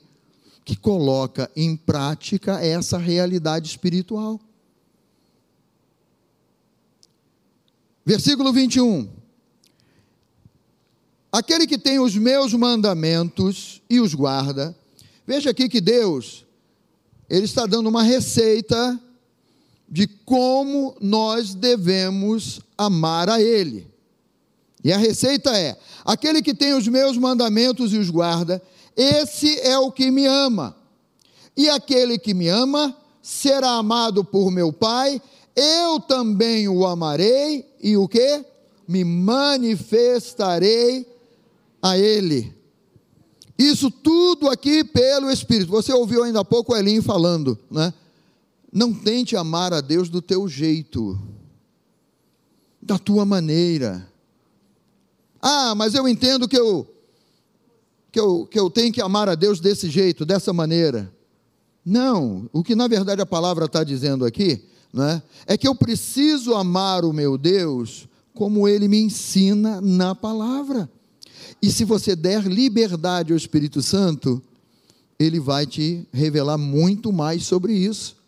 [0.63, 4.39] que coloca em prática essa realidade espiritual.
[8.05, 9.09] Versículo 21.
[11.31, 14.77] Aquele que tem os meus mandamentos e os guarda,
[15.25, 16.45] veja aqui que Deus,
[17.27, 19.01] Ele está dando uma receita
[19.87, 23.87] de como nós devemos amar a Ele.
[24.83, 28.61] E a receita é: aquele que tem os meus mandamentos e os guarda,
[28.95, 30.75] esse é o que me ama.
[31.57, 35.21] E aquele que me ama será amado por meu Pai,
[35.55, 38.43] eu também o amarei e o que?
[38.87, 41.07] Me manifestarei
[41.81, 42.53] a ele.
[43.57, 45.71] Isso tudo aqui pelo Espírito.
[45.71, 47.93] Você ouviu ainda há pouco o Elinho falando, né?
[48.75, 51.17] Não tente amar a Deus do teu jeito,
[52.81, 54.05] da tua maneira.
[55.41, 56.85] Ah, mas eu entendo que eu,
[58.11, 61.09] que eu, que eu tenho que amar a Deus desse jeito, dessa maneira.
[61.85, 66.53] Não, o que na verdade a palavra está dizendo aqui né, é que eu preciso
[66.53, 70.91] amar o meu Deus como ele me ensina na palavra.
[71.61, 74.43] E se você der liberdade ao Espírito Santo,
[75.17, 78.24] ele vai te revelar muito mais sobre isso.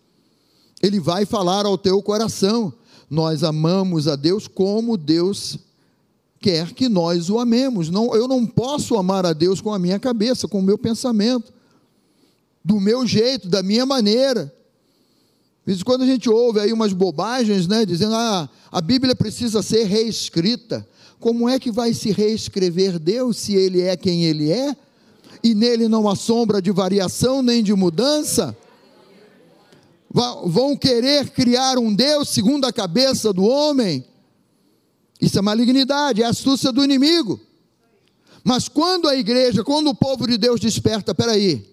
[0.82, 2.74] Ele vai falar ao teu coração.
[3.10, 5.58] Nós amamos a Deus como Deus
[6.40, 7.90] quer que nós o amemos.
[7.90, 11.52] Não, eu não posso amar a Deus com a minha cabeça, com o meu pensamento,
[12.64, 14.54] do meu jeito, da minha maneira.
[15.66, 19.86] Isso quando a gente ouve aí umas bobagens, né, dizendo ah, a Bíblia precisa ser
[19.86, 20.88] reescrita.
[21.20, 24.76] Como é que vai se reescrever Deus se Ele é quem Ele é
[25.44, 28.56] e nele não há sombra de variação nem de mudança?
[30.12, 34.06] Vão querer criar um Deus segundo a cabeça do homem.
[35.20, 37.40] Isso é malignidade, é astúcia do inimigo.
[38.44, 41.66] Mas quando a igreja, quando o povo de Deus desperta, peraí,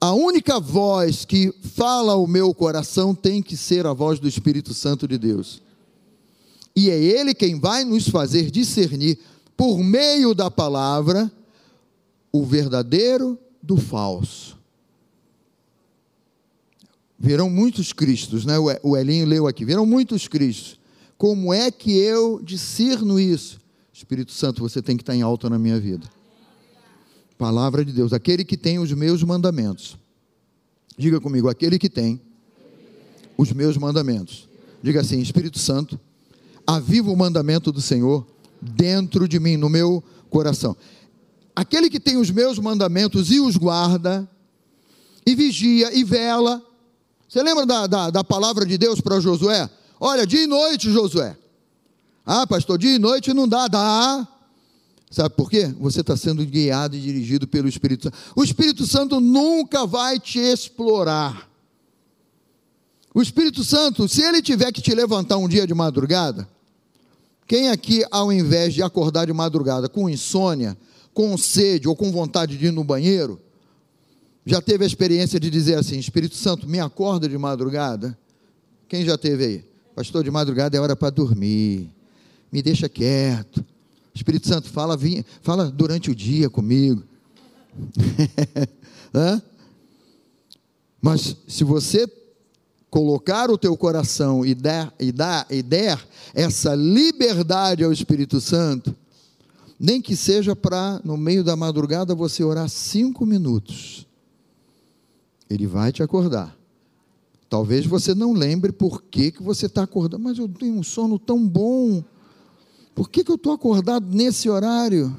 [0.00, 4.72] a única voz que fala ao meu coração tem que ser a voz do Espírito
[4.72, 5.62] Santo de Deus.
[6.76, 9.18] E é Ele quem vai nos fazer discernir,
[9.56, 11.30] por meio da palavra,
[12.32, 14.53] o verdadeiro do falso.
[17.18, 18.54] Virão muitos Cristos, né?
[18.82, 19.64] O Elinho leu aqui.
[19.64, 20.78] Virão muitos Cristos.
[21.16, 23.60] Como é que eu discerno isso?
[23.92, 26.06] Espírito Santo, você tem que estar em alta na minha vida.
[27.38, 28.12] Palavra de Deus.
[28.12, 29.96] Aquele que tem os meus mandamentos.
[30.98, 32.20] Diga comigo, aquele que tem
[33.36, 34.48] os meus mandamentos.
[34.82, 35.98] Diga assim, Espírito Santo,
[36.66, 38.26] aviva o mandamento do Senhor
[38.60, 40.76] dentro de mim, no meu coração.
[41.54, 44.28] Aquele que tem os meus mandamentos e os guarda,
[45.24, 46.62] e vigia e vela,
[47.34, 49.68] você lembra da, da, da palavra de Deus para Josué?
[49.98, 51.36] Olha, dia e noite, Josué.
[52.24, 54.28] Ah, pastor, dia e noite não dá, dá.
[55.10, 55.74] Sabe por quê?
[55.80, 58.16] Você está sendo guiado e dirigido pelo Espírito Santo.
[58.36, 61.50] O Espírito Santo nunca vai te explorar.
[63.12, 66.48] O Espírito Santo, se ele tiver que te levantar um dia de madrugada,
[67.48, 70.78] quem aqui, ao invés de acordar de madrugada com insônia,
[71.12, 73.40] com sede ou com vontade de ir no banheiro,
[74.46, 78.16] já teve a experiência de dizer assim: Espírito Santo, me acorda de madrugada?
[78.88, 79.64] Quem já teve aí?
[79.94, 81.88] Pastor, de madrugada é hora para dormir.
[82.52, 83.64] Me deixa quieto.
[84.14, 84.98] Espírito Santo, fala,
[85.42, 87.02] fala durante o dia comigo.
[91.00, 92.06] Mas se você
[92.90, 95.98] colocar o teu coração e der, e, dar, e der
[96.32, 98.94] essa liberdade ao Espírito Santo,
[99.80, 104.06] nem que seja para, no meio da madrugada, você orar cinco minutos
[105.48, 106.56] ele vai te acordar.
[107.48, 111.18] Talvez você não lembre por que, que você está acordando, mas eu tenho um sono
[111.18, 112.02] tão bom.
[112.94, 115.14] Por que, que eu estou acordado nesse horário?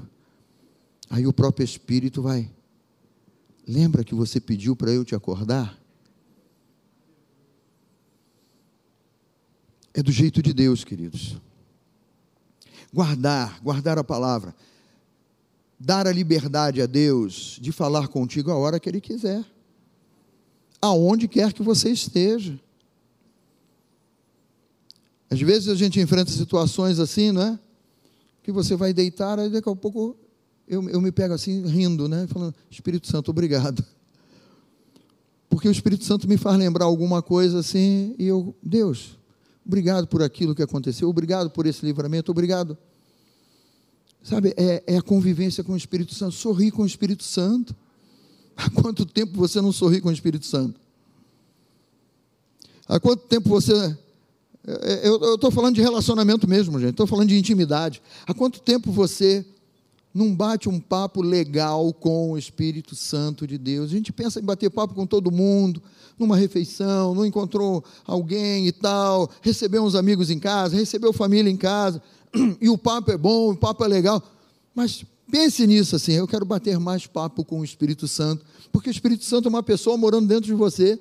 [1.09, 2.51] Aí o próprio Espírito vai.
[3.67, 5.79] Lembra que você pediu para eu te acordar?
[9.93, 11.37] É do jeito de Deus, queridos.
[12.91, 14.53] guardar, guardar a palavra,
[15.79, 19.45] dar a liberdade a Deus de falar contigo a hora que Ele quiser,
[20.85, 22.59] aonde quer que você esteja.
[25.29, 27.59] Às vezes a gente enfrenta situações assim, não é?
[28.43, 30.15] Que você vai deitar, aí daqui a pouco
[30.67, 32.27] eu, eu me pego assim, rindo, né?
[32.27, 33.83] Falando, Espírito Santo, obrigado.
[35.49, 39.17] Porque o Espírito Santo me faz lembrar alguma coisa assim, e eu, Deus,
[39.65, 42.77] obrigado por aquilo que aconteceu, obrigado por esse livramento, obrigado.
[44.21, 47.75] Sabe, é, é a convivência com o Espírito Santo, sorrir com o Espírito Santo.
[48.55, 50.79] Há quanto tempo você não sorri com o Espírito Santo?
[52.87, 53.97] Há quanto tempo você
[54.67, 56.91] é, eu estou falando de relacionamento mesmo, gente.
[56.91, 58.01] Estou falando de intimidade.
[58.25, 59.45] Há quanto tempo você
[60.11, 63.91] não bate um papo legal com o Espírito Santo de Deus?
[63.91, 65.83] A gente pensa em bater papo com todo mundo,
[66.17, 71.57] numa refeição, não encontrou alguém e tal, recebeu uns amigos em casa, recebeu família em
[71.57, 72.01] casa,
[72.59, 74.23] e o papo é bom, o papo é legal.
[74.73, 78.91] Mas pense nisso assim, eu quero bater mais papo com o Espírito Santo, porque o
[78.91, 80.99] Espírito Santo é uma pessoa morando dentro de você.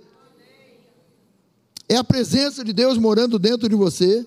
[1.88, 4.26] É a presença de Deus morando dentro de você.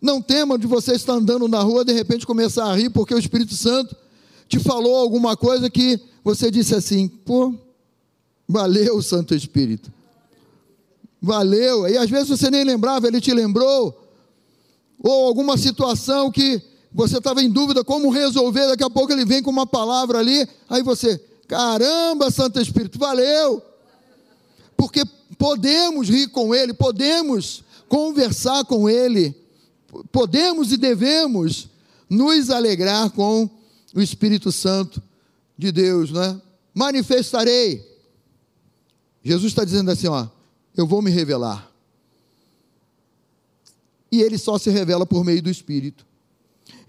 [0.00, 3.18] Não tema de você estar andando na rua de repente começar a rir porque o
[3.18, 3.96] Espírito Santo
[4.48, 7.54] te falou alguma coisa que você disse assim: pô,
[8.48, 9.92] valeu, Santo Espírito.
[11.20, 11.88] Valeu.
[11.88, 13.98] E às vezes você nem lembrava, ele te lembrou.
[14.98, 16.60] Ou alguma situação que
[16.94, 20.46] você estava em dúvida como resolver, daqui a pouco ele vem com uma palavra ali,
[20.68, 23.62] aí você, caramba, Santo Espírito, valeu.
[24.76, 25.04] Porque
[25.38, 29.34] podemos rir com Ele, podemos conversar com Ele,
[30.10, 31.68] podemos e devemos
[32.08, 33.48] nos alegrar com
[33.94, 35.02] o Espírito Santo
[35.56, 36.40] de Deus, né?
[36.74, 37.86] Manifestarei.
[39.22, 40.26] Jesus está dizendo assim, ó,
[40.76, 41.70] eu vou me revelar.
[44.10, 46.04] E ele só se revela por meio do Espírito.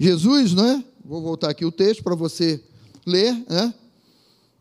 [0.04, 0.84] Jesus, né?
[1.04, 2.62] Vou voltar aqui o texto para você
[3.06, 3.74] ler, né?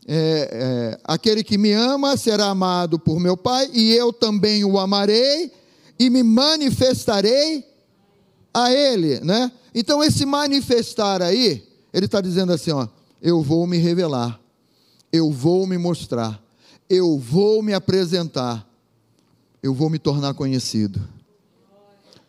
[0.07, 4.77] é, é, aquele que me ama será amado por meu Pai, e eu também o
[4.77, 5.51] amarei
[5.97, 7.65] e me manifestarei
[8.53, 9.51] a Ele, né?
[9.73, 12.87] Então, esse manifestar aí, ele está dizendo assim: ó,
[13.21, 14.39] eu vou me revelar,
[15.11, 16.41] eu vou me mostrar,
[16.89, 18.67] eu vou me apresentar,
[19.61, 21.01] eu vou me tornar conhecido.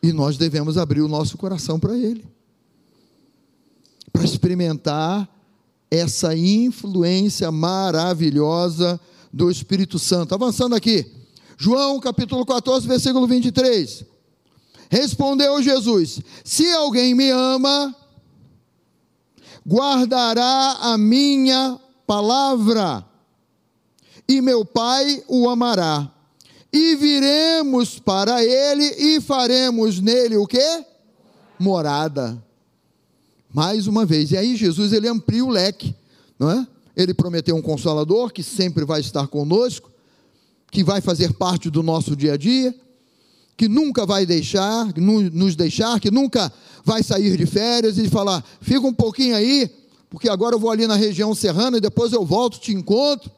[0.03, 2.24] E nós devemos abrir o nosso coração para Ele,
[4.14, 5.29] para experimentar
[5.90, 8.98] essa influência maravilhosa
[9.33, 10.33] do Espírito Santo.
[10.33, 11.05] Avançando aqui,
[11.59, 14.05] João capítulo 14, versículo 23.
[14.88, 17.92] Respondeu Jesus: Se alguém me ama,
[19.66, 23.05] guardará a minha palavra,
[24.29, 26.09] e meu Pai o amará.
[26.72, 30.85] E viremos para ele e faremos nele o que?
[31.59, 32.43] Morada
[33.55, 34.33] mais uma vez.
[34.33, 35.95] E aí Jesus ele amplia o leque,
[36.37, 36.67] não é?
[36.97, 39.90] Ele prometeu um consolador que sempre vai estar conosco,
[40.73, 42.75] que vai fazer parte do nosso dia a dia,
[43.57, 46.53] que nunca vai deixar, nos deixar, que nunca
[46.85, 49.71] vai sair de férias e falar: "Fica um pouquinho aí,
[50.11, 53.31] porque agora eu vou ali na região serrana e depois eu volto, te encontro".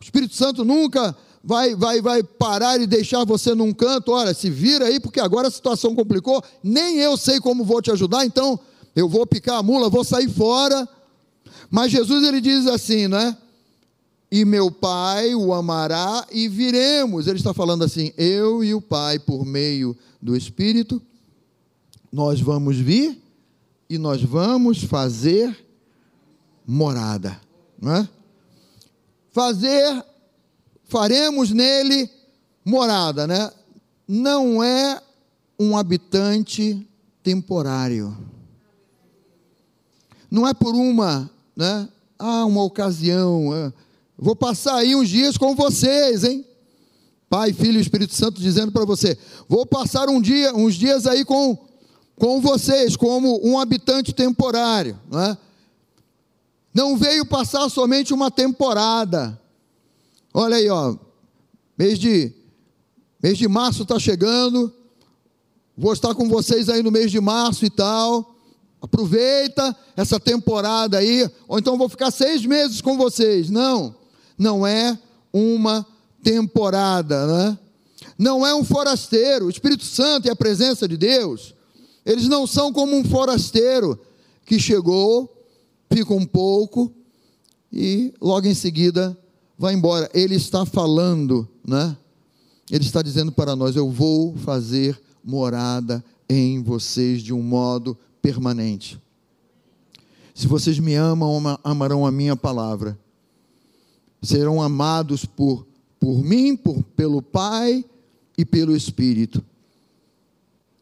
[0.00, 4.50] O Espírito Santo nunca vai, vai, vai parar e deixar você num canto, olha, se
[4.50, 8.58] vira aí, porque agora a situação complicou, nem eu sei como vou te ajudar, então
[8.94, 10.88] eu vou picar a mula, vou sair fora.
[11.70, 13.36] Mas Jesus ele diz assim, né?
[14.30, 17.26] E meu Pai o amará e viremos.
[17.26, 21.00] Ele está falando assim: eu e o Pai, por meio do Espírito,
[22.10, 23.20] nós vamos vir
[23.88, 25.56] e nós vamos fazer
[26.66, 27.40] morada,
[27.80, 28.08] não é?
[29.30, 30.04] Fazer,
[30.84, 32.08] faremos nele
[32.64, 33.50] morada, né?
[34.06, 35.00] Não é
[35.58, 36.86] um habitante
[37.22, 38.16] temporário
[40.32, 41.86] não é por uma, né?
[42.18, 43.54] Ah, uma ocasião.
[43.54, 43.70] É.
[44.16, 46.42] Vou passar aí uns dias com vocês, hein?
[47.28, 51.22] Pai, Filho e Espírito Santo dizendo para você: vou passar um dia, uns dias aí
[51.22, 51.58] com,
[52.16, 54.98] com vocês, como um habitante temporário.
[55.10, 55.38] Não, é?
[56.72, 59.38] não veio passar somente uma temporada.
[60.32, 60.96] Olha aí, ó,
[61.76, 62.32] mês de,
[63.22, 64.72] mês de março está chegando.
[65.76, 68.31] Vou estar com vocês aí no mês de março e tal.
[68.82, 73.48] Aproveita essa temporada aí, ou então vou ficar seis meses com vocês.
[73.48, 73.94] Não,
[74.36, 74.98] não é
[75.32, 75.86] uma
[76.20, 77.58] temporada, né?
[78.18, 79.46] Não é um forasteiro.
[79.46, 81.54] O Espírito Santo e a presença de Deus,
[82.04, 83.96] eles não são como um forasteiro
[84.44, 85.32] que chegou,
[85.88, 86.92] fica um pouco
[87.72, 89.16] e logo em seguida
[89.56, 90.10] vai embora.
[90.12, 91.96] Ele está falando, né?
[92.68, 98.98] Ele está dizendo para nós: Eu vou fazer morada em vocês de um modo permanente.
[100.34, 102.98] Se vocês me amam, amarão a minha palavra.
[104.22, 105.66] Serão amados por,
[106.00, 107.84] por mim, por, pelo Pai
[108.38, 109.44] e pelo Espírito.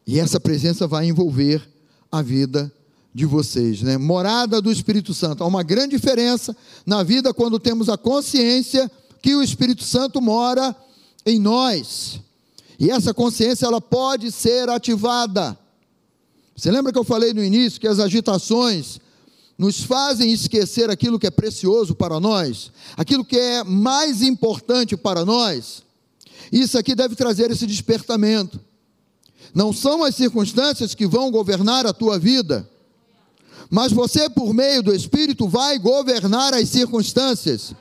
[0.05, 1.67] E essa presença vai envolver
[2.11, 2.71] a vida
[3.13, 3.97] de vocês, né?
[3.97, 5.43] Morada do Espírito Santo.
[5.43, 8.89] Há uma grande diferença na vida quando temos a consciência
[9.21, 10.75] que o Espírito Santo mora
[11.25, 12.21] em nós.
[12.79, 15.57] E essa consciência ela pode ser ativada.
[16.55, 18.99] Você lembra que eu falei no início que as agitações
[19.57, 25.23] nos fazem esquecer aquilo que é precioso para nós, aquilo que é mais importante para
[25.23, 25.83] nós?
[26.51, 28.59] Isso aqui deve trazer esse despertamento.
[29.53, 32.67] Não são as circunstâncias que vão governar a tua vida,
[33.69, 37.73] mas você, por meio do Espírito, vai governar as circunstâncias.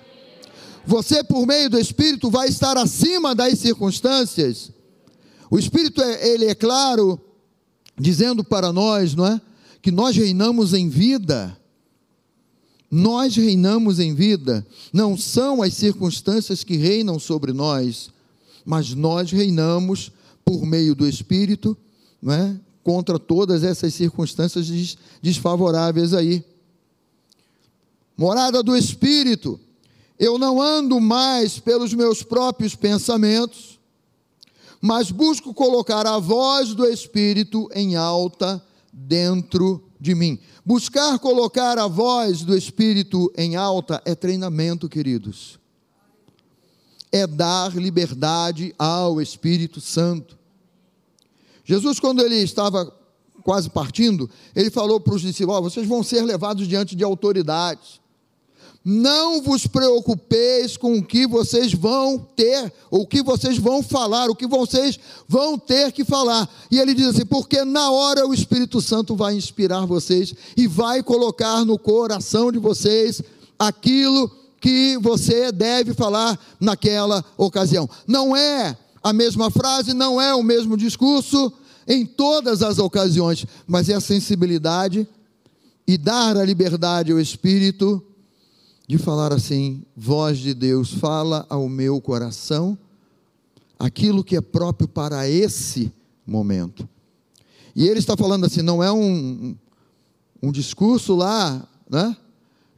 [0.86, 4.70] Você, por meio do Espírito, vai estar acima das circunstâncias.
[5.50, 7.20] O Espírito, é, ele é claro,
[8.01, 9.40] dizendo para nós, não é?
[9.82, 11.57] Que nós reinamos em vida.
[12.90, 14.66] Nós reinamos em vida.
[14.92, 18.11] Não são as circunstâncias que reinam sobre nós,
[18.64, 20.11] mas nós reinamos
[20.44, 21.76] por meio do Espírito,
[22.20, 22.57] não é?
[22.82, 26.42] Contra todas essas circunstâncias desfavoráveis aí.
[28.16, 29.61] Morada do Espírito.
[30.18, 33.80] Eu não ando mais pelos meus próprios pensamentos,
[34.81, 38.62] mas busco colocar a voz do Espírito em alta
[38.93, 40.39] dentro de mim.
[40.64, 45.59] Buscar colocar a voz do Espírito em alta é treinamento, queridos.
[47.12, 50.39] É dar liberdade ao Espírito Santo.
[51.64, 52.93] Jesus, quando ele estava
[53.43, 57.99] quase partindo, ele falou para os discípulos: oh, vocês vão ser levados diante de autoridades.
[58.83, 64.31] Não vos preocupeis com o que vocês vão ter, ou o que vocês vão falar,
[64.31, 66.49] o que vocês vão ter que falar.
[66.70, 71.03] E ele diz assim: porque na hora o Espírito Santo vai inspirar vocês e vai
[71.03, 73.20] colocar no coração de vocês
[73.59, 77.89] aquilo que você deve falar naquela ocasião.
[78.07, 81.53] Não é a mesma frase, não é o mesmo discurso
[81.87, 85.07] em todas as ocasiões, mas é a sensibilidade
[85.87, 88.03] e dar a liberdade ao Espírito
[88.91, 92.76] de falar assim: voz de Deus, fala ao meu coração
[93.78, 95.93] aquilo que é próprio para esse
[96.26, 96.88] momento.
[97.76, 99.57] E ele está falando assim, não é um,
[100.43, 102.16] um discurso lá, né?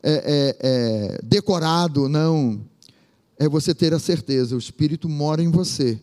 [0.02, 2.60] É, é, é, decorado, não.
[3.38, 5.98] É você ter a certeza, o Espírito mora em você.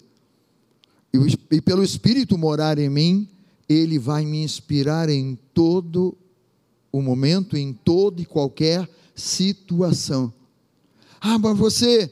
[1.13, 3.29] E, e pelo Espírito morar em mim,
[3.69, 6.17] ele vai me inspirar em todo
[6.91, 8.89] o momento, em todo e qualquer
[9.19, 10.33] situação.
[11.21, 12.11] Ah, mas você,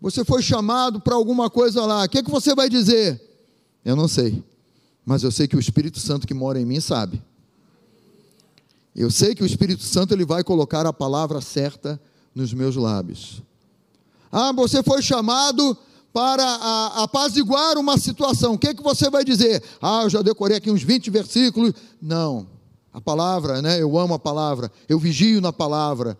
[0.00, 3.20] você foi chamado para alguma coisa lá, o que, é que você vai dizer?
[3.84, 4.42] Eu não sei,
[5.04, 7.22] mas eu sei que o Espírito Santo que mora em mim sabe.
[8.94, 12.00] Eu sei que o Espírito Santo ele vai colocar a palavra certa
[12.34, 13.42] nos meus lábios.
[14.30, 15.76] Ah, você foi chamado
[16.12, 16.44] para
[16.96, 18.54] apaziguar uma situação.
[18.54, 19.62] O que, é que você vai dizer?
[19.80, 21.72] Ah, eu já decorei aqui uns 20 versículos.
[22.00, 22.46] Não.
[22.92, 23.80] A palavra, né?
[23.80, 24.70] Eu amo a palavra.
[24.88, 26.18] Eu vigio na palavra.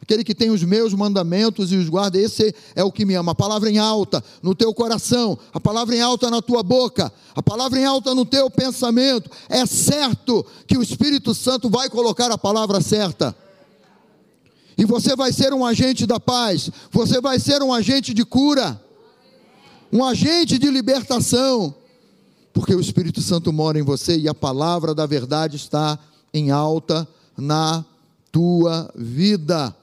[0.00, 3.32] Aquele que tem os meus mandamentos e os guarda, esse é o que me ama.
[3.32, 7.42] A palavra em alta no teu coração, a palavra em alta na tua boca, a
[7.42, 9.30] palavra em alta no teu pensamento.
[9.48, 13.34] É certo que o Espírito Santo vai colocar a palavra certa.
[14.78, 18.80] E você vai ser um agente da paz, você vai ser um agente de cura,
[19.90, 21.74] um agente de libertação,
[22.52, 25.98] porque o Espírito Santo mora em você e a palavra da verdade está
[26.32, 27.84] em alta na
[28.30, 29.74] tua vida.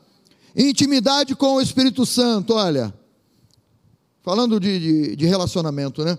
[0.56, 2.94] Intimidade com o Espírito Santo, olha.
[4.22, 6.18] Falando de, de, de relacionamento, né?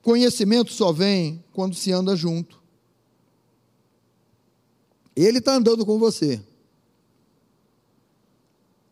[0.00, 2.60] Conhecimento só vem quando se anda junto.
[5.14, 6.40] Ele está andando com você.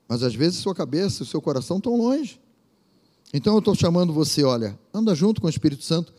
[0.06, 2.40] Mas às vezes sua cabeça e seu coração estão longe.
[3.32, 6.12] Então eu estou chamando você, olha, anda junto com o Espírito Santo,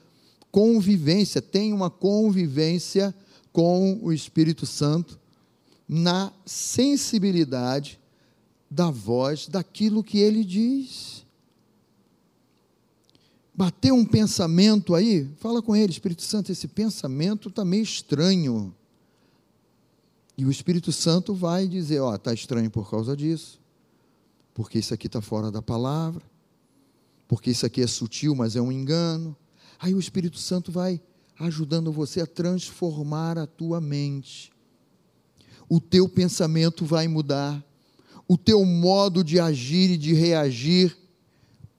[0.49, 3.13] convivência, tem uma convivência
[3.51, 5.19] com o Espírito Santo
[5.88, 8.01] na sensibilidade
[8.72, 11.26] da voz daquilo que ele diz.
[13.53, 18.74] Bateu um pensamento aí, fala com ele, Espírito Santo, esse pensamento está meio estranho.
[20.38, 23.59] E o Espírito Santo vai dizer: Ó, está estranho por causa disso,
[24.53, 26.24] porque isso aqui está fora da palavra,
[27.28, 29.36] porque isso aqui é sutil, mas é um engano.
[29.78, 31.01] Aí o Espírito Santo vai
[31.38, 34.49] ajudando você a transformar a tua mente.
[35.67, 37.63] O teu pensamento vai mudar
[38.32, 40.96] o teu modo de agir e de reagir,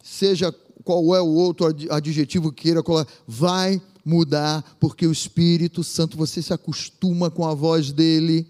[0.04, 2.82] seja qual é o outro adjetivo que queira
[3.26, 8.46] vai mudar, porque o Espírito Santo, você se acostuma com a voz dele,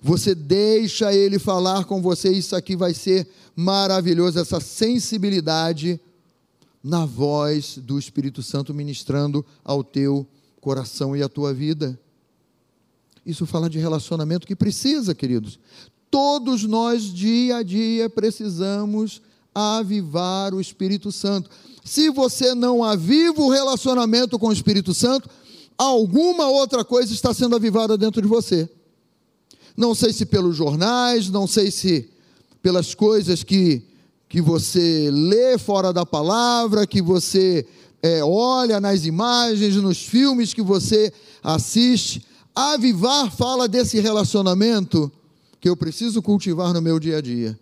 [0.00, 3.26] você deixa ele falar com você, isso aqui vai ser
[3.56, 6.00] maravilhoso, essa sensibilidade
[6.84, 10.24] na voz do Espírito Santo ministrando ao teu
[10.60, 11.98] coração e à tua vida.
[13.26, 15.58] Isso fala de relacionamento que precisa, queridos.
[16.12, 19.22] Todos nós, dia a dia, precisamos
[19.54, 21.48] avivar o Espírito Santo.
[21.82, 25.30] Se você não aviva o relacionamento com o Espírito Santo,
[25.78, 28.68] alguma outra coisa está sendo avivada dentro de você.
[29.74, 32.10] Não sei se pelos jornais, não sei se
[32.60, 33.82] pelas coisas que,
[34.28, 37.66] que você lê fora da palavra, que você
[38.02, 41.10] é, olha nas imagens, nos filmes que você
[41.42, 42.22] assiste.
[42.54, 45.10] Avivar fala desse relacionamento
[45.62, 47.56] que eu preciso cultivar no meu dia a dia.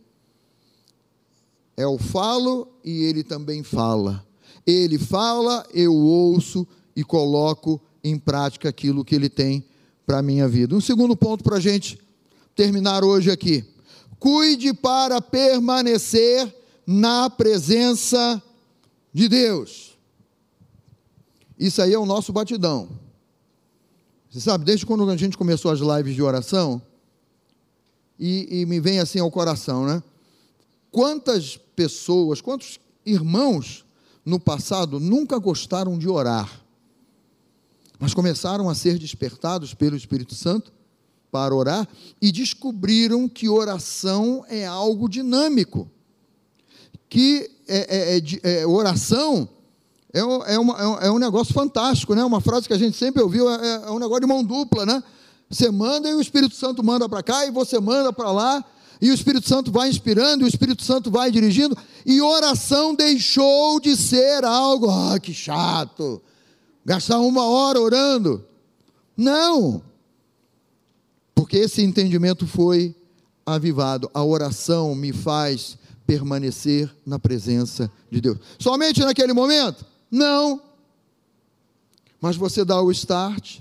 [1.76, 4.26] Eu falo e ele também fala.
[4.66, 9.62] Ele fala, eu ouço e coloco em prática aquilo que ele tem
[10.06, 10.74] para a minha vida.
[10.74, 12.00] Um segundo ponto para a gente
[12.56, 13.66] terminar hoje aqui.
[14.18, 16.50] Cuide para permanecer
[16.86, 18.42] na presença
[19.12, 19.94] de Deus.
[21.58, 22.88] Isso aí é o nosso batidão.
[24.30, 26.80] Você sabe, desde quando a gente começou as lives de oração,
[28.20, 30.02] e, e me vem assim ao coração, né?
[30.92, 33.86] Quantas pessoas, quantos irmãos
[34.24, 36.62] no passado nunca gostaram de orar,
[37.98, 40.70] mas começaram a ser despertados pelo Espírito Santo
[41.32, 41.88] para orar
[42.20, 45.90] e descobriram que oração é algo dinâmico,
[47.08, 49.48] que é, é, é, é oração
[50.12, 52.24] é, é, uma, é, um negócio fantástico, né?
[52.24, 55.02] Uma frase que a gente sempre ouviu é, é um negócio de mão dupla, né?
[55.50, 58.64] Você manda e o Espírito Santo manda para cá e você manda para lá
[59.00, 63.80] e o Espírito Santo vai inspirando, e o Espírito Santo vai dirigindo, e oração deixou
[63.80, 66.20] de ser algo, ah, que chato,
[66.84, 68.44] gastar uma hora orando.
[69.16, 69.82] Não,
[71.34, 72.94] porque esse entendimento foi
[73.44, 74.10] avivado.
[74.12, 78.38] A oração me faz permanecer na presença de Deus.
[78.58, 79.84] Somente naquele momento?
[80.10, 80.60] Não.
[82.20, 83.60] Mas você dá o start,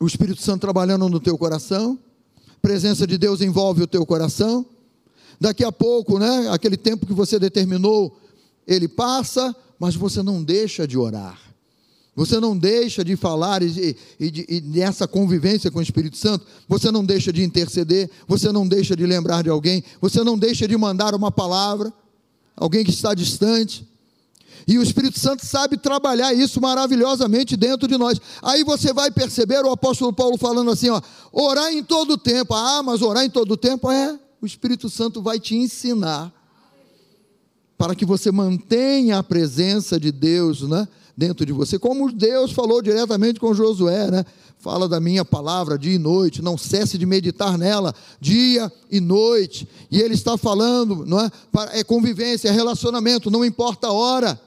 [0.00, 1.98] o Espírito Santo trabalhando no teu coração,
[2.60, 4.66] presença de Deus envolve o teu coração.
[5.40, 8.18] Daqui a pouco, né, aquele tempo que você determinou,
[8.66, 11.38] ele passa, mas você não deixa de orar.
[12.16, 16.90] Você não deixa de falar e, e, e, nessa convivência com o Espírito Santo, você
[16.90, 20.76] não deixa de interceder, você não deixa de lembrar de alguém, você não deixa de
[20.76, 21.92] mandar uma palavra,
[22.56, 23.86] alguém que está distante.
[24.66, 28.20] E o Espírito Santo sabe trabalhar isso maravilhosamente dentro de nós.
[28.42, 31.00] Aí você vai perceber o apóstolo Paulo falando assim: ó,
[31.32, 32.54] orar em todo tempo.
[32.54, 34.18] Ah, mas orar em todo tempo é.
[34.40, 36.32] O Espírito Santo vai te ensinar
[37.76, 40.88] para que você mantenha a presença de Deus, né?
[41.16, 44.24] Dentro de você, como Deus falou diretamente com Josué, né?
[44.58, 49.68] Fala da minha palavra dia e noite, não cesse de meditar nela dia e noite.
[49.90, 51.30] E ele está falando, não é?
[51.72, 54.40] É convivência, é relacionamento, não importa a hora.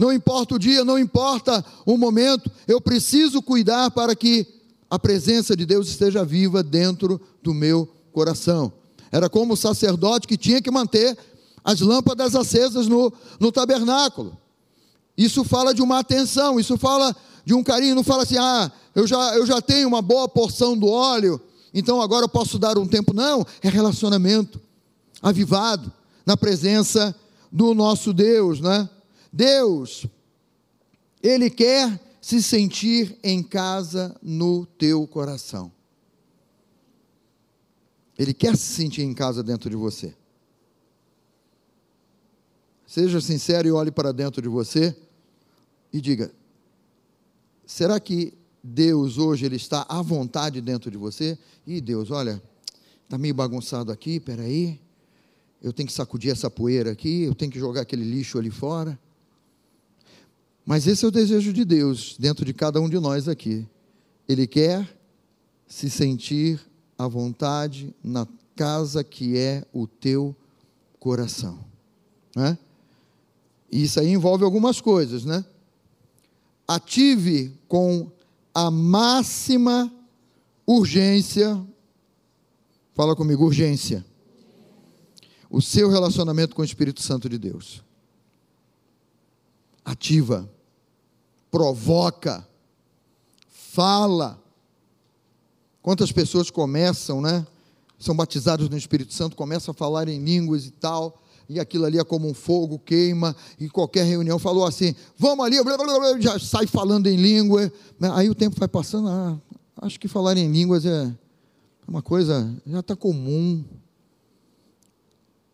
[0.00, 4.46] Não importa o dia, não importa o momento, eu preciso cuidar para que
[4.88, 8.72] a presença de Deus esteja viva dentro do meu coração.
[9.12, 11.18] Era como o sacerdote que tinha que manter
[11.62, 14.38] as lâmpadas acesas no, no tabernáculo.
[15.18, 19.06] Isso fala de uma atenção, isso fala de um carinho, não fala assim, ah, eu
[19.06, 21.38] já, eu já tenho uma boa porção do óleo,
[21.74, 23.12] então agora eu posso dar um tempo.
[23.12, 24.58] Não, é relacionamento
[25.20, 25.92] avivado
[26.24, 27.14] na presença
[27.52, 28.88] do nosso Deus, né?
[29.32, 30.06] Deus,
[31.22, 35.72] Ele quer se sentir em casa no teu coração.
[38.18, 40.14] Ele quer se sentir em casa dentro de você.
[42.86, 44.94] Seja sincero e olhe para dentro de você
[45.92, 46.30] e diga:
[47.64, 51.38] será que Deus hoje ele está à vontade dentro de você?
[51.66, 52.42] E Deus, olha,
[53.04, 54.78] está meio bagunçado aqui, peraí,
[55.62, 58.98] eu tenho que sacudir essa poeira aqui, eu tenho que jogar aquele lixo ali fora.
[60.70, 63.66] Mas esse é o desejo de Deus dentro de cada um de nós aqui.
[64.28, 64.88] Ele quer
[65.66, 66.60] se sentir
[66.96, 70.32] à vontade na casa que é o teu
[71.00, 71.58] coração.
[72.36, 72.56] Né?
[73.68, 75.44] Isso aí envolve algumas coisas, né?
[76.68, 78.08] Ative com
[78.54, 79.92] a máxima
[80.64, 81.60] urgência,
[82.94, 84.06] fala comigo, urgência,
[85.50, 87.82] o seu relacionamento com o Espírito Santo de Deus.
[89.84, 90.48] Ativa
[91.50, 92.46] provoca,
[93.48, 94.40] fala.
[95.82, 97.46] Quantas pessoas começam, né?
[97.98, 101.98] São batizados no Espírito Santo, começam a falar em línguas e tal, e aquilo ali
[101.98, 106.20] é como um fogo, queima, e qualquer reunião falou assim, vamos ali, blá, blá, blá,
[106.20, 107.70] já sai falando em língua,
[108.14, 109.38] aí o tempo vai passando, ah,
[109.82, 111.12] acho que falar em línguas é
[111.86, 113.64] uma coisa, já está comum,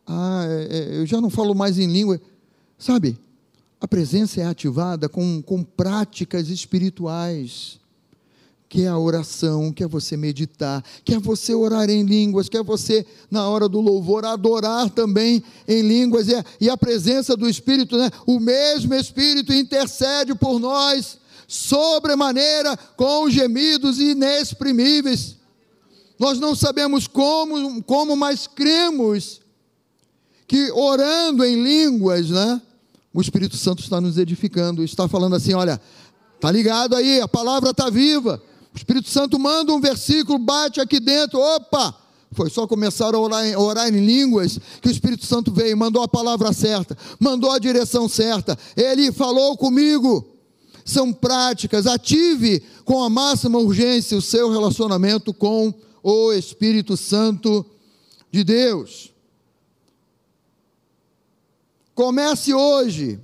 [0.07, 2.21] ah, é, é, eu já não falo mais em língua,
[2.79, 3.19] sabe,
[3.87, 7.79] a presença é ativada com, com práticas espirituais,
[8.69, 12.57] que é a oração, que é você meditar, que é você orar em línguas, que
[12.57, 17.37] é você, na hora do louvor, adorar também em línguas, e a, e a presença
[17.37, 18.11] do Espírito, né?
[18.27, 25.37] o mesmo Espírito intercede por nós, sobremaneira, com gemidos inexprimíveis.
[26.19, 29.41] Nós não sabemos como, como mas cremos
[30.49, 32.61] que orando em línguas, né?
[33.17, 35.81] O Espírito Santo está nos edificando, está falando assim: olha,
[36.39, 38.43] tá ligado aí, a palavra está viva.
[38.75, 41.97] O Espírito Santo manda um versículo, bate aqui dentro, opa!
[42.33, 46.03] Foi só começar a orar, a orar em línguas que o Espírito Santo veio, mandou
[46.03, 50.35] a palavra certa, mandou a direção certa, ele falou comigo.
[50.85, 57.65] São práticas, ative com a máxima urgência o seu relacionamento com o Espírito Santo
[58.31, 59.16] de Deus.
[61.97, 63.19] Comece hoje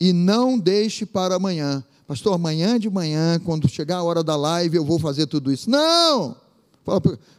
[0.00, 1.84] e não deixe para amanhã.
[2.06, 5.68] Pastor, amanhã de manhã, quando chegar a hora da live, eu vou fazer tudo isso.
[5.68, 6.34] Não!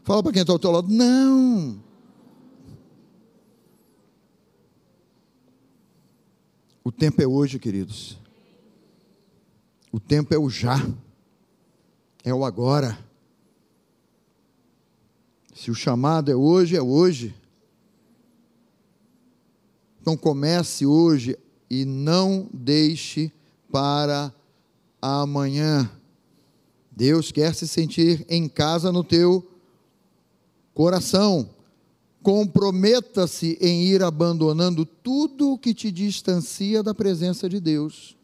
[0.04, 0.88] Fala para quem está ao teu lado.
[0.88, 1.84] Não!
[6.84, 8.20] O tempo é hoje, queridos.
[9.92, 10.78] O tempo é o já.
[12.24, 12.96] É o agora.
[15.56, 17.34] Se o chamado é hoje, é hoje.
[20.02, 21.38] Então comece hoje
[21.70, 23.32] e não deixe
[23.72, 24.34] para
[25.02, 25.90] amanhã.
[26.92, 29.48] Deus quer se sentir em casa no teu
[30.74, 31.50] coração.
[32.22, 38.18] Comprometa-se em ir abandonando tudo o que te distancia da presença de Deus.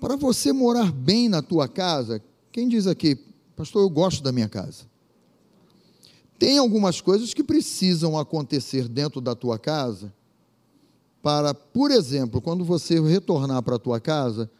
[0.00, 2.20] Para você morar bem na tua casa,
[2.50, 3.16] quem diz aqui,
[3.56, 4.84] pastor, eu gosto da minha casa.
[6.38, 10.12] Tem algumas coisas que precisam acontecer dentro da tua casa
[11.24, 14.50] para, por exemplo, quando você retornar para a tua casa,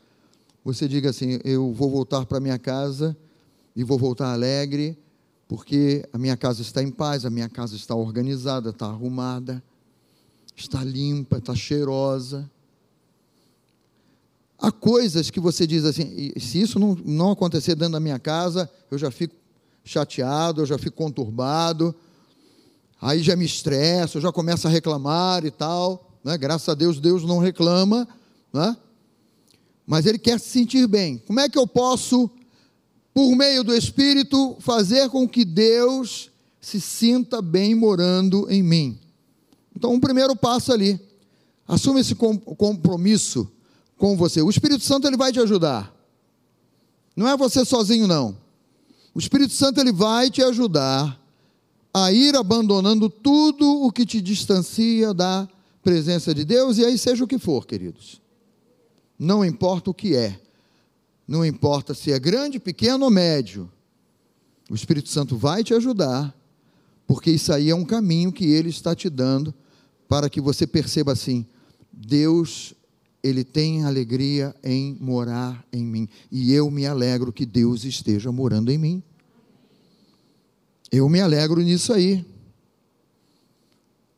[0.65, 3.15] você diga assim: eu vou voltar para minha casa
[3.77, 4.97] e vou voltar alegre,
[5.47, 9.63] porque a minha casa está em paz, a minha casa está organizada, está arrumada,
[10.57, 12.51] está limpa, está cheirosa.
[14.59, 18.71] Há coisas que você diz assim, se isso não, não acontecer dentro da minha casa,
[18.91, 19.35] eu já fico
[19.85, 21.95] chateado, eu já fico conturbado,
[23.01, 26.11] aí já me estresso, eu já começo a reclamar e tal.
[26.25, 26.39] Né?
[26.39, 28.09] Graças a Deus, Deus não reclama,
[28.53, 28.77] né?
[29.87, 31.19] mas Ele quer se sentir bem.
[31.19, 32.31] Como é que eu posso,
[33.13, 36.31] por meio do Espírito, fazer com que Deus
[36.61, 38.99] se sinta bem morando em mim?
[39.77, 40.99] Então, um primeiro passo ali.
[41.67, 43.51] Assume esse compromisso
[43.97, 44.41] com você.
[44.41, 45.95] O Espírito Santo ele vai te ajudar.
[47.17, 48.44] Não é você sozinho, não.
[49.15, 51.21] O Espírito Santo ele vai te ajudar
[51.93, 55.49] a ir abandonando tudo o que te distancia da
[55.83, 58.21] presença de Deus, e aí seja o que for, queridos.
[59.17, 60.41] Não importa o que é,
[61.29, 63.71] não importa se é grande, pequeno ou médio,
[64.69, 66.35] o Espírito Santo vai te ajudar,
[67.07, 69.55] porque isso aí é um caminho que ele está te dando
[70.09, 71.47] para que você perceba assim:
[71.93, 72.75] Deus
[73.25, 76.07] ele tem alegria em morar em mim.
[76.31, 79.03] E eu me alegro que Deus esteja morando em mim.
[80.93, 82.23] Eu me alegro nisso aí.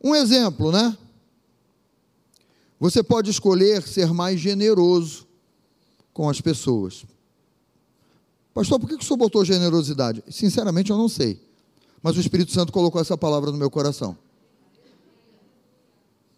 [0.02, 0.98] Um exemplo, né?
[2.80, 5.24] Você pode escolher ser mais generoso
[6.12, 7.07] com as pessoas.
[8.52, 10.24] Pastor, por que o senhor botou generosidade?
[10.28, 11.40] Sinceramente, eu não sei.
[12.02, 14.18] Mas o Espírito Santo colocou essa palavra no meu coração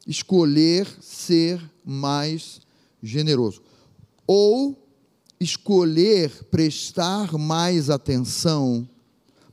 [0.09, 2.61] escolher ser mais
[3.03, 3.63] generoso.
[4.27, 4.77] Ou
[5.41, 8.87] escolher prestar mais atenção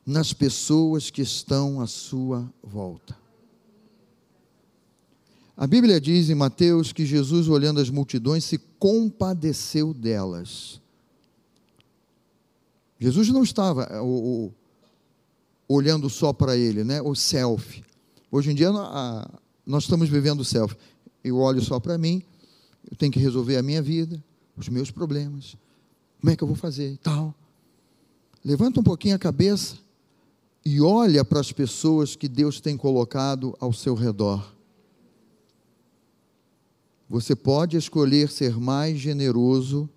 [0.06, 3.16] nas pessoas que estão à sua volta.
[5.58, 10.82] A Bíblia diz em Mateus que Jesus, olhando as multidões, se compadeceu delas.
[13.00, 14.54] Jesus não estava o, o,
[15.68, 17.02] olhando só para ele, né?
[17.02, 17.86] o selfie.
[18.30, 19.30] Hoje em dia a,
[19.66, 20.78] nós estamos vivendo o selfie.
[21.26, 22.22] Eu olho só para mim,
[22.88, 24.24] eu tenho que resolver a minha vida,
[24.56, 25.58] os meus problemas.
[26.22, 27.34] Como é que eu vou fazer e tal?
[28.44, 29.78] Levanta um pouquinho a cabeça
[30.64, 34.54] e olha para as pessoas que Deus tem colocado ao seu redor.
[37.10, 39.90] Você pode escolher ser mais generoso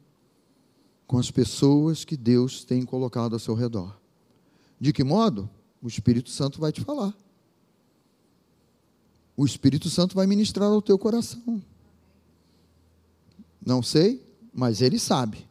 [1.06, 4.00] com as pessoas que Deus tem colocado ao seu redor.
[4.80, 5.50] De que modo?
[5.82, 7.14] O Espírito Santo vai te falar.
[9.39, 11.62] O Espírito Santo vai ministrar ao teu coração.
[13.64, 14.20] Não sei,
[14.53, 15.47] mas ele sabe.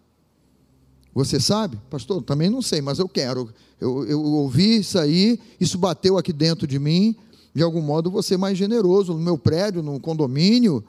[1.14, 1.80] Você sabe?
[1.90, 3.50] Pastor, também não sei, mas eu quero.
[3.80, 7.16] Eu, eu ouvi isso aí, isso bateu aqui dentro de mim.
[7.56, 10.84] De algum modo, você mais generoso no meu prédio, no condomínio.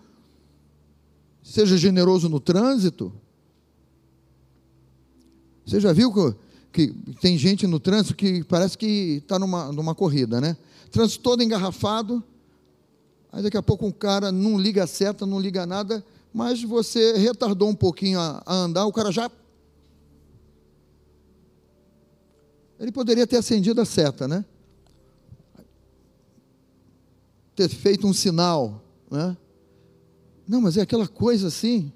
[1.41, 3.13] Seja generoso no trânsito.
[5.65, 6.13] Você já viu
[6.73, 10.57] que, que tem gente no trânsito que parece que está numa, numa corrida, né?
[10.91, 12.25] Trânsito todo engarrafado.
[13.33, 17.17] Aí daqui a pouco um cara não liga a seta, não liga nada, mas você
[17.17, 19.31] retardou um pouquinho a, a andar, o cara já.
[22.79, 24.45] Ele poderia ter acendido a seta, né?
[27.57, 29.37] Ter feito um sinal, né?
[30.47, 31.93] Não, mas é aquela coisa assim.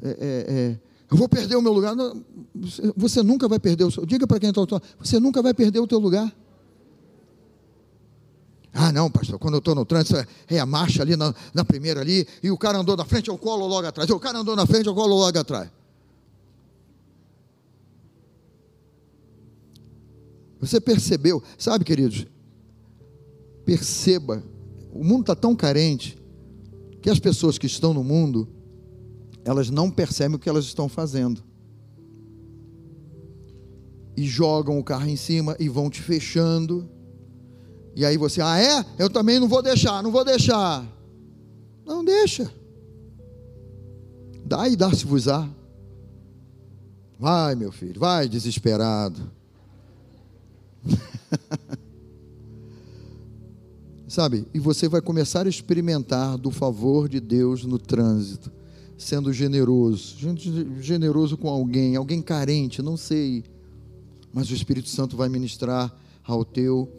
[0.00, 0.14] É, é,
[0.48, 1.96] é, eu vou perder o meu lugar.
[1.96, 4.06] Não, você, você, nunca vai perder o seu.
[4.06, 4.62] Diga para quem está
[4.98, 6.32] você nunca vai perder o teu lugar.
[8.72, 11.64] Ah, não, pastor, quando eu estou no trânsito, é, é a marcha ali na, na,
[11.64, 14.08] primeira ali, e o cara andou na frente, eu colo logo atrás.
[14.08, 15.70] O cara andou na frente, eu colo logo atrás.
[20.58, 22.26] Você percebeu, sabe, queridos?
[23.64, 24.42] Perceba,
[24.92, 26.16] o mundo está tão carente
[27.02, 28.48] que as pessoas que estão no mundo,
[29.44, 31.42] elas não percebem o que elas estão fazendo.
[34.16, 36.88] E jogam o carro em cima e vão te fechando
[37.94, 38.84] e aí você, ah, é?
[38.98, 40.84] Eu também não vou deixar, não vou deixar.
[41.84, 42.50] Não deixa.
[44.44, 45.48] Dá e dá-se-vos-á.
[47.18, 49.30] Vai, meu filho, vai desesperado.
[54.08, 54.46] Sabe?
[54.52, 58.50] E você vai começar a experimentar do favor de Deus no trânsito,
[58.98, 60.16] sendo generoso,
[60.80, 63.44] generoso com alguém, alguém carente, não sei,
[64.32, 66.92] mas o Espírito Santo vai ministrar ao teu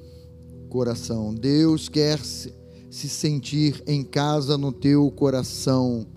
[0.74, 1.36] coração.
[1.36, 6.08] Deus quer se sentir em casa no teu coração.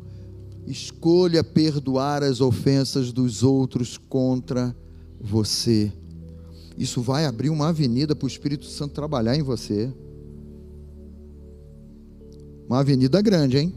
[0.66, 4.74] Escolha perdoar as ofensas dos outros contra
[5.20, 5.92] você.
[6.78, 9.92] Isso vai abrir uma avenida para o Espírito Santo trabalhar em você.
[12.66, 13.74] Uma avenida grande, hein?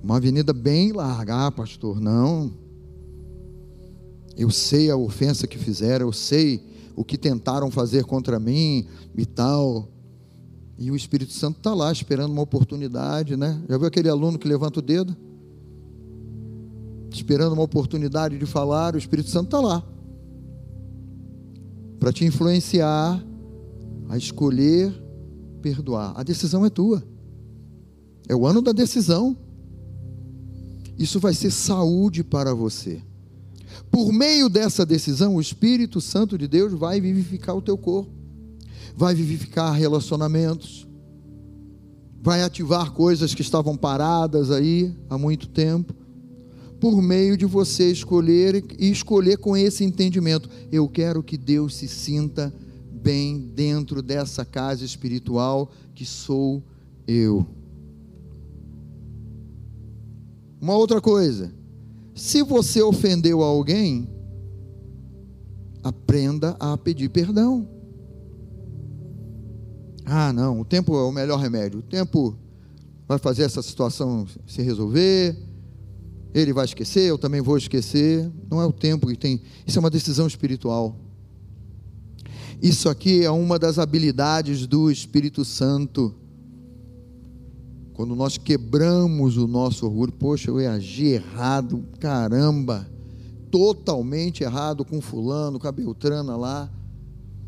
[0.00, 2.00] Uma avenida bem larga, ah, pastor.
[2.00, 2.52] Não.
[4.36, 8.86] Eu sei a ofensa que fizeram, eu sei o que tentaram fazer contra mim
[9.16, 9.88] e tal.
[10.78, 13.62] E o Espírito Santo está lá esperando uma oportunidade, né?
[13.68, 15.16] Já viu aquele aluno que levanta o dedo?
[17.12, 19.84] Esperando uma oportunidade de falar, o Espírito Santo está lá.
[22.00, 23.24] Para te influenciar
[24.08, 24.92] a escolher
[25.62, 26.12] perdoar.
[26.16, 27.02] A decisão é tua.
[28.28, 29.36] É o ano da decisão.
[30.98, 33.00] Isso vai ser saúde para você.
[33.94, 38.10] Por meio dessa decisão, o Espírito Santo de Deus vai vivificar o teu corpo,
[38.96, 40.84] vai vivificar relacionamentos,
[42.20, 45.94] vai ativar coisas que estavam paradas aí há muito tempo,
[46.80, 50.50] por meio de você escolher e escolher com esse entendimento.
[50.72, 52.52] Eu quero que Deus se sinta
[52.90, 56.64] bem dentro dessa casa espiritual que sou
[57.06, 57.46] eu.
[60.60, 61.54] Uma outra coisa,
[62.14, 64.08] se você ofendeu alguém,
[65.82, 67.68] aprenda a pedir perdão.
[70.04, 71.80] Ah, não, o tempo é o melhor remédio.
[71.80, 72.36] O tempo
[73.08, 75.36] vai fazer essa situação se resolver.
[76.32, 78.30] Ele vai esquecer, eu também vou esquecer.
[78.50, 79.42] Não é o tempo que tem.
[79.66, 80.96] Isso é uma decisão espiritual.
[82.62, 86.14] Isso aqui é uma das habilidades do Espírito Santo.
[87.94, 92.90] Quando nós quebramos o nosso orgulho, poxa, eu agi errado, caramba,
[93.52, 96.68] totalmente errado com fulano, com a Beltrana lá.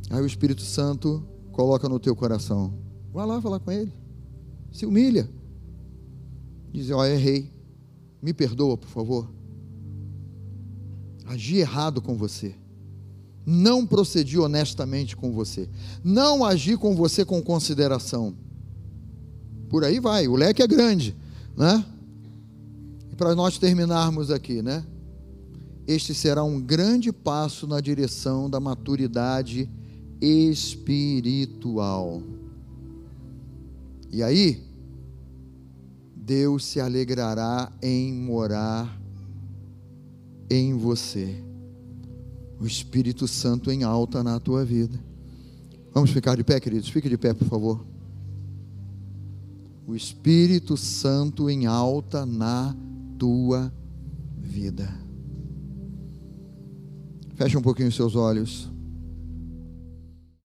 [0.08, 2.72] Aí o Espírito Santo coloca no teu coração.
[3.12, 3.92] Vai lá falar com ele.
[4.70, 5.28] Se humilha.
[6.72, 7.52] Diz, ó, oh, errei.
[8.22, 9.28] Me perdoa, por favor.
[11.26, 12.54] Agi errado com você.
[13.44, 15.68] Não procedi honestamente com você.
[16.04, 18.45] Não agi com você com consideração
[19.68, 21.14] por aí vai, o leque é grande,
[21.56, 21.84] né?
[23.10, 24.84] E para nós terminarmos aqui, né?
[25.86, 29.70] Este será um grande passo na direção da maturidade
[30.20, 32.22] espiritual.
[34.10, 34.64] E aí,
[36.14, 39.00] Deus se alegrará em morar
[40.50, 41.42] em você.
[42.58, 44.98] O Espírito Santo em alta na tua vida.
[45.92, 46.88] Vamos ficar de pé, queridos?
[46.88, 47.95] Fique de pé, por favor
[49.86, 52.74] o Espírito Santo em alta na
[53.18, 53.72] tua
[54.36, 54.92] vida.
[57.36, 58.70] Feche um pouquinho os seus olhos.